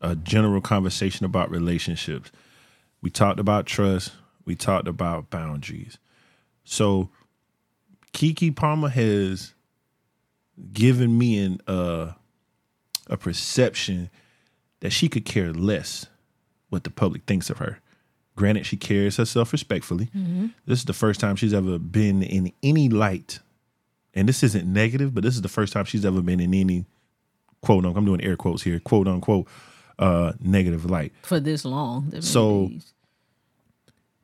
a 0.00 0.16
general 0.16 0.60
conversation 0.60 1.24
about 1.24 1.50
relationships? 1.50 2.32
We 3.00 3.10
talked 3.10 3.40
about 3.40 3.66
trust. 3.66 4.12
We 4.44 4.54
talked 4.54 4.88
about 4.88 5.30
boundaries. 5.30 5.98
So, 6.64 7.10
Keke 8.12 8.54
Palmer 8.54 8.88
has 8.88 9.54
given 10.72 11.16
me 11.16 11.38
an 11.44 11.60
uh, 11.66 12.12
a 13.06 13.16
perception 13.16 14.10
that 14.80 14.90
she 14.90 15.08
could 15.08 15.24
care 15.24 15.52
less 15.52 16.06
what 16.68 16.84
the 16.84 16.90
public 16.90 17.24
thinks 17.24 17.50
of 17.50 17.58
her. 17.58 17.80
Granted, 18.36 18.66
she 18.66 18.76
carries 18.76 19.16
herself 19.16 19.52
respectfully. 19.52 20.10
This 20.66 20.80
is 20.80 20.84
the 20.84 20.92
first 20.92 21.20
time 21.20 21.36
she's 21.36 21.54
ever 21.54 21.78
been 21.78 22.22
in 22.22 22.52
any 22.62 22.88
light 22.88 23.40
and 24.18 24.28
this 24.28 24.42
isn't 24.42 24.66
negative, 24.66 25.14
but 25.14 25.22
this 25.22 25.36
is 25.36 25.42
the 25.42 25.48
first 25.48 25.72
time 25.72 25.84
she's 25.84 26.04
ever 26.04 26.20
been 26.20 26.40
in 26.40 26.52
any 26.52 26.84
quote 27.62 27.84
unquote, 27.84 27.96
I'm 27.96 28.04
doing 28.04 28.20
air 28.20 28.36
quotes 28.36 28.62
here, 28.62 28.80
quote 28.80 29.06
unquote, 29.06 29.46
uh, 29.98 30.32
negative 30.40 30.84
light. 30.88 31.12
for 31.22 31.40
this 31.40 31.64
long 31.64 32.12
So- 32.20 32.68
days. 32.68 32.92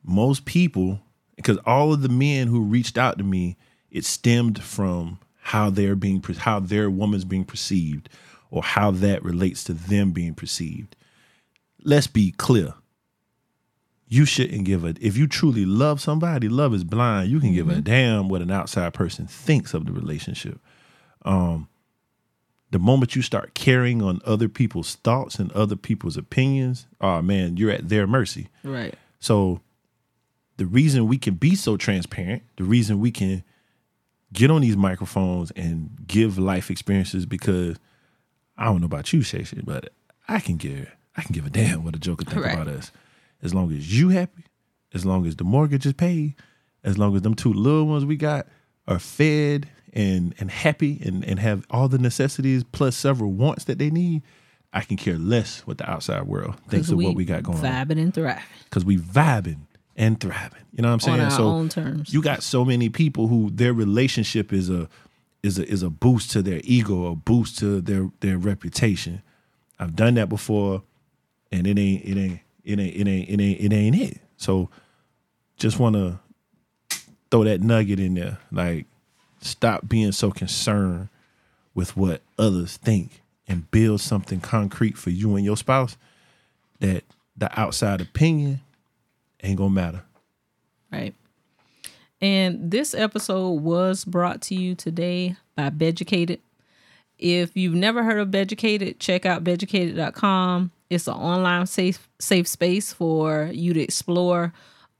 Most 0.07 0.45
people, 0.45 0.99
because 1.35 1.57
all 1.65 1.91
of 1.91 2.01
the 2.03 2.09
men 2.09 2.47
who 2.47 2.61
reached 2.61 2.97
out 2.97 3.17
to 3.17 3.23
me, 3.23 3.57
it 3.89 4.05
stemmed 4.05 4.61
from 4.61 5.19
how 5.41 5.69
they're 5.71 5.95
being, 5.95 6.21
how 6.37 6.59
their 6.59 6.89
woman's 6.91 7.25
being 7.25 7.43
perceived, 7.43 8.07
or 8.51 8.61
how 8.61 8.91
that 8.91 9.23
relates 9.23 9.63
to 9.63 9.73
them 9.73 10.11
being 10.11 10.35
perceived. 10.35 10.95
Let's 11.83 12.07
be 12.07 12.31
clear. 12.31 12.75
You 14.07 14.25
shouldn't 14.25 14.65
give 14.65 14.83
a 14.85 14.93
if 15.01 15.17
you 15.17 15.25
truly 15.25 15.65
love 15.65 15.99
somebody, 15.99 16.47
love 16.47 16.73
is 16.75 16.83
blind. 16.83 17.31
You 17.31 17.39
can 17.39 17.53
give 17.53 17.69
a 17.69 17.81
damn 17.81 18.29
what 18.29 18.43
an 18.43 18.51
outside 18.51 18.93
person 18.93 19.25
thinks 19.25 19.73
of 19.73 19.85
the 19.87 19.91
relationship. 19.91 20.59
Um 21.23 21.67
the 22.75 22.79
moment 22.79 23.15
you 23.15 23.21
start 23.21 23.53
caring 23.53 24.01
on 24.01 24.19
other 24.25 24.49
people's 24.49 24.95
thoughts 24.95 25.39
and 25.39 25.49
other 25.53 25.77
people's 25.77 26.17
opinions, 26.17 26.87
oh 26.99 27.21
man, 27.21 27.55
you're 27.55 27.71
at 27.71 27.87
their 27.87 28.05
mercy. 28.05 28.49
right 28.65 28.93
So 29.21 29.61
the 30.57 30.65
reason 30.65 31.07
we 31.07 31.17
can 31.17 31.35
be 31.35 31.55
so 31.55 31.77
transparent, 31.77 32.43
the 32.57 32.65
reason 32.65 32.99
we 32.99 33.11
can 33.11 33.43
get 34.33 34.51
on 34.51 34.59
these 34.61 34.75
microphones 34.75 35.51
and 35.51 35.89
give 36.05 36.37
life 36.37 36.69
experiences 36.69 37.25
because 37.25 37.77
I 38.57 38.65
don't 38.65 38.81
know 38.81 38.85
about 38.87 39.13
you, 39.13 39.21
Shay, 39.21 39.43
Shay, 39.43 39.61
but 39.63 39.89
I 40.27 40.41
can 40.41 40.57
give 40.57 40.89
I 41.15 41.21
can 41.21 41.31
give 41.31 41.45
a 41.45 41.49
damn 41.49 41.85
what 41.85 41.95
a 41.95 41.99
joker 41.99 42.25
think 42.25 42.43
Right. 42.43 42.53
about 42.53 42.67
us. 42.67 42.91
As 43.41 43.53
long 43.53 43.71
as 43.71 43.97
you 43.97 44.09
happy, 44.09 44.43
as 44.93 45.05
long 45.05 45.25
as 45.25 45.37
the 45.37 45.45
mortgage 45.45 45.85
is 45.85 45.93
paid, 45.93 46.35
as 46.83 46.97
long 46.97 47.15
as 47.15 47.21
them 47.21 47.35
two 47.35 47.53
little 47.53 47.87
ones 47.87 48.03
we 48.03 48.17
got 48.17 48.47
are 48.85 48.99
fed 48.99 49.69
and 49.95 50.35
and 50.39 50.51
happy 50.51 51.01
and, 51.03 51.23
and 51.23 51.39
have 51.39 51.65
all 51.71 51.87
the 51.87 51.97
necessities 51.97 52.63
plus 52.63 52.95
several 52.95 53.31
wants 53.31 53.63
that 53.65 53.79
they 53.79 53.89
need, 53.89 54.21
I 54.73 54.81
can 54.81 54.97
care 54.97 55.17
less 55.17 55.61
what 55.61 55.77
the 55.77 55.89
outside 55.89 56.23
world 56.23 56.55
thinks 56.67 56.91
of 56.91 56.97
what 56.97 57.15
we 57.15 57.25
got 57.25 57.43
going 57.43 57.57
on 57.57 57.63
vibing 57.63 57.99
and 57.99 58.13
thriving 58.13 58.43
because 58.65 58.83
we 58.83 58.97
vibing 58.97 59.61
and 59.95 60.19
thriving. 60.19 60.59
You 60.73 60.81
know 60.81 60.89
what 60.89 60.95
I'm 60.95 60.99
saying? 60.99 61.19
on 61.21 61.25
our 61.25 61.31
so 61.31 61.43
own 61.45 61.69
terms 61.69 62.13
you 62.13 62.21
got 62.21 62.43
so 62.43 62.65
many 62.65 62.89
people 62.89 63.27
who 63.27 63.49
their 63.51 63.73
relationship 63.73 64.51
is 64.51 64.69
a 64.69 64.89
is 65.41 65.57
a 65.57 65.67
is 65.71 65.81
a 65.81 65.89
boost 65.89 66.31
to 66.31 66.41
their 66.41 66.59
ego, 66.63 67.05
a 67.05 67.15
boost 67.15 67.57
to 67.59 67.79
their 67.79 68.09
their 68.19 68.37
reputation. 68.37 69.21
I've 69.79 69.95
done 69.95 70.15
that 70.15 70.27
before, 70.27 70.83
and 71.51 71.65
it 71.65 71.77
ain't 71.79 72.03
it 72.03 72.17
ain't 72.17 72.39
it 72.63 72.79
ain't 72.79 72.95
it 72.95 73.07
ain't 73.07 73.29
it 73.29 73.41
ain't 73.41 73.61
it 73.61 73.73
ain't 73.73 73.95
it. 73.95 74.17
So 74.37 74.69
just 75.57 75.79
want 75.79 75.95
to 75.95 76.19
throw 77.31 77.43
that 77.45 77.61
nugget 77.61 77.99
in 77.99 78.15
there, 78.15 78.39
like 78.51 78.87
stop 79.45 79.87
being 79.87 80.11
so 80.11 80.31
concerned 80.31 81.09
with 81.73 81.95
what 81.95 82.21
others 82.37 82.77
think 82.77 83.21
and 83.47 83.69
build 83.71 84.01
something 84.01 84.39
concrete 84.39 84.97
for 84.97 85.09
you 85.09 85.35
and 85.35 85.45
your 85.45 85.57
spouse 85.57 85.97
that 86.79 87.03
the 87.37 87.59
outside 87.59 88.01
opinion 88.01 88.61
ain't 89.43 89.57
gonna 89.57 89.69
matter. 89.69 90.03
Right. 90.91 91.13
And 92.21 92.71
this 92.71 92.93
episode 92.93 93.61
was 93.61 94.05
brought 94.05 94.41
to 94.43 94.55
you 94.55 94.73
today 94.73 95.35
by 95.55 95.69
Beducated. 95.69 96.39
If 97.19 97.55
you've 97.55 97.75
never 97.75 98.03
heard 98.03 98.19
of 98.19 98.31
Beducated, 98.31 98.99
check 98.99 99.25
out 99.25 99.43
beducated.com. 99.43 100.71
It's 100.89 101.07
an 101.07 101.13
online 101.15 101.67
safe 101.67 102.07
safe 102.19 102.47
space 102.47 102.93
for 102.93 103.49
you 103.51 103.73
to 103.73 103.81
explore 103.81 104.53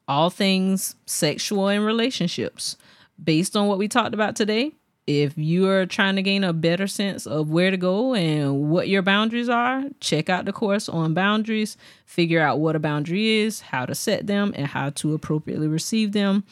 all 0.08 0.30
things 0.30 0.96
sexual 1.06 1.68
and 1.68 1.86
relationships. 1.86 2.78
Based 3.24 3.56
on 3.56 3.68
what 3.68 3.78
we 3.78 3.88
talked 3.88 4.14
about 4.14 4.36
today, 4.36 4.72
if 5.08 5.38
you 5.38 5.68
are 5.70 5.86
trying 5.86 6.16
to 6.16 6.22
gain 6.22 6.44
a 6.44 6.52
better 6.52 6.88
sense 6.88 7.26
of 7.28 7.50
where 7.50 7.72
to 7.72 7.78
go 7.78 8.14
and 8.16 8.70
what 8.70 8.88
your 8.90 9.02
boundaries 9.02 9.50
are, 9.50 9.84
check 10.00 10.30
out 10.30 10.46
the 10.46 10.52
course 10.54 10.90
on 10.90 11.14
boundaries, 11.14 11.78
figure 12.06 12.42
out 12.42 12.60
what 12.60 12.76
a 12.76 12.80
boundary 12.80 13.38
is, 13.40 13.62
how 13.62 13.86
to 13.86 13.94
set 13.96 14.28
them, 14.28 14.52
and 14.56 14.68
how 14.68 14.90
to 14.92 15.14
appropriately 15.14 15.68
receive 15.68 16.12
them. 16.12 16.44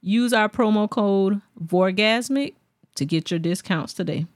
Use 0.00 0.32
our 0.32 0.48
promo 0.48 0.88
code 0.88 1.40
VORGASMIC 1.64 2.54
to 2.96 3.04
get 3.04 3.30
your 3.30 3.40
discounts 3.40 3.94
today. 3.94 4.26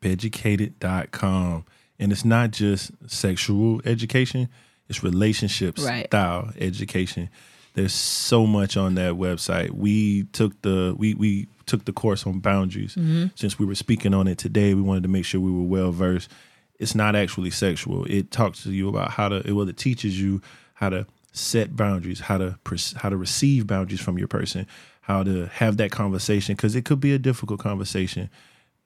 Beducated.com. 0.00 1.64
And 1.98 2.12
it's 2.12 2.24
not 2.24 2.50
just 2.50 2.92
sexual 3.06 3.80
education, 3.84 4.48
it's 4.88 5.02
relationships 5.02 5.82
Right. 5.82 6.06
style 6.06 6.52
education. 6.58 7.28
There's 7.74 7.94
so 7.94 8.46
much 8.46 8.76
on 8.76 8.96
that 8.96 9.14
website. 9.14 9.70
We 9.70 10.24
took 10.24 10.60
the 10.62 10.94
we 10.98 11.14
we 11.14 11.46
took 11.66 11.84
the 11.84 11.92
course 11.92 12.26
on 12.26 12.40
boundaries. 12.40 12.96
Mm-hmm. 12.96 13.26
Since 13.36 13.58
we 13.58 13.66
were 13.66 13.76
speaking 13.76 14.12
on 14.12 14.26
it 14.26 14.38
today, 14.38 14.74
we 14.74 14.82
wanted 14.82 15.04
to 15.04 15.08
make 15.08 15.24
sure 15.24 15.40
we 15.40 15.52
were 15.52 15.62
well 15.62 15.92
versed. 15.92 16.30
It's 16.78 16.94
not 16.94 17.14
actually 17.14 17.50
sexual. 17.50 18.06
It 18.06 18.30
talks 18.30 18.62
to 18.64 18.72
you 18.72 18.88
about 18.88 19.12
how 19.12 19.28
to 19.28 19.52
well 19.52 19.68
it 19.68 19.76
teaches 19.76 20.20
you 20.20 20.40
how 20.74 20.88
to 20.88 21.06
set 21.32 21.76
boundaries, 21.76 22.20
how 22.20 22.38
to 22.38 22.58
how 22.96 23.08
to 23.08 23.16
receive 23.16 23.66
boundaries 23.66 24.00
from 24.00 24.18
your 24.18 24.28
person, 24.28 24.66
how 25.02 25.22
to 25.22 25.46
have 25.46 25.76
that 25.76 25.92
conversation 25.92 26.56
cuz 26.56 26.74
it 26.74 26.84
could 26.84 27.00
be 27.00 27.12
a 27.12 27.18
difficult 27.18 27.60
conversation. 27.60 28.28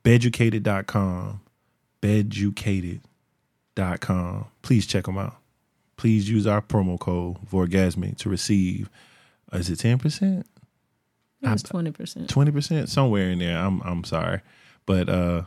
Beducated.com. 0.05 1.41
Beducated.com. 2.03 4.45
Please 4.61 4.87
check 4.87 5.07
them 5.07 5.17
out. 5.17 5.39
Please 6.05 6.29
use 6.29 6.47
our 6.47 6.61
promo 6.61 7.01
code 7.01 7.39
Vorgasmic 7.51 8.19
to 8.19 8.29
receive 8.29 8.91
uh, 9.51 9.57
is 9.57 9.71
it 9.71 9.79
10%? 9.79 10.41
It 10.41 10.47
was 11.41 11.63
twenty 11.63 11.93
percent. 11.93 12.29
twenty 12.29 12.53
percent 12.53 12.91
somewhere 12.91 13.31
in 13.31 13.39
there. 13.39 13.57
I'm 13.57 13.81
I'm 13.81 14.05
sorry, 14.05 14.43
but 14.85 15.09
uh, 15.09 15.45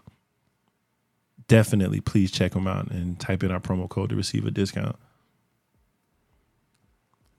definitely 1.47 2.01
please 2.01 2.31
check 2.31 2.53
them 2.53 2.65
out 2.65 2.89
and 2.89 3.19
type 3.19 3.43
in 3.43 3.51
our 3.51 3.59
promo 3.59 3.87
code 3.87 4.09
to 4.09 4.15
receive 4.15 4.47
a 4.47 4.51
discount. 4.51 4.95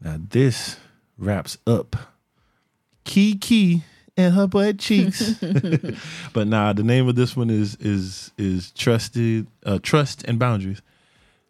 Now 0.00 0.20
this 0.30 0.76
wraps 1.18 1.58
up 1.66 1.96
Keke 3.04 3.82
and 4.16 4.32
her 4.32 4.46
butt 4.46 4.78
cheeks. 4.78 5.32
but 6.32 6.46
nah, 6.46 6.72
the 6.72 6.84
name 6.84 7.08
of 7.08 7.16
this 7.16 7.36
one 7.36 7.50
is 7.50 7.74
is 7.80 8.30
is 8.38 8.70
trusted 8.70 9.48
uh, 9.66 9.80
trust 9.82 10.22
and 10.22 10.38
boundaries. 10.38 10.82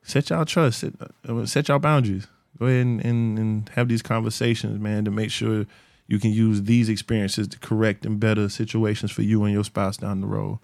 Set 0.03 0.31
y'all 0.31 0.45
trust. 0.45 0.81
Set, 0.81 0.93
uh, 1.29 1.47
set 1.47 1.69
y'all 1.69 1.79
boundaries. 1.79 2.27
Go 2.59 2.67
ahead 2.67 2.87
and, 2.87 3.05
and, 3.05 3.39
and 3.39 3.69
have 3.71 3.89
these 3.89 4.03
conversations, 4.03 4.81
man, 4.81 5.05
to 5.05 5.11
make 5.11 5.31
sure 5.31 5.67
you 6.07 6.19
can 6.19 6.33
use 6.33 6.63
these 6.63 6.89
experiences 6.89 7.47
to 7.49 7.59
correct 7.59 8.05
and 8.05 8.19
better 8.19 8.49
situations 8.49 9.13
for 9.13 9.23
you 9.23 9.45
and 9.45 9.53
your 9.53 9.65
spouse 9.65 9.99
down 9.99 10.21
the 10.21 10.27
road. 10.27 10.59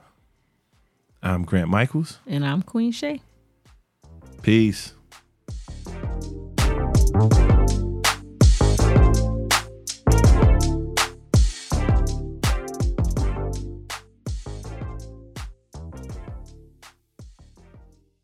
I'm 1.22 1.44
Grant 1.44 1.68
Michaels. 1.68 2.18
And 2.26 2.44
I'm 2.44 2.62
Queen 2.62 2.92
Shá. 2.92 3.20
Peace. 4.42 4.94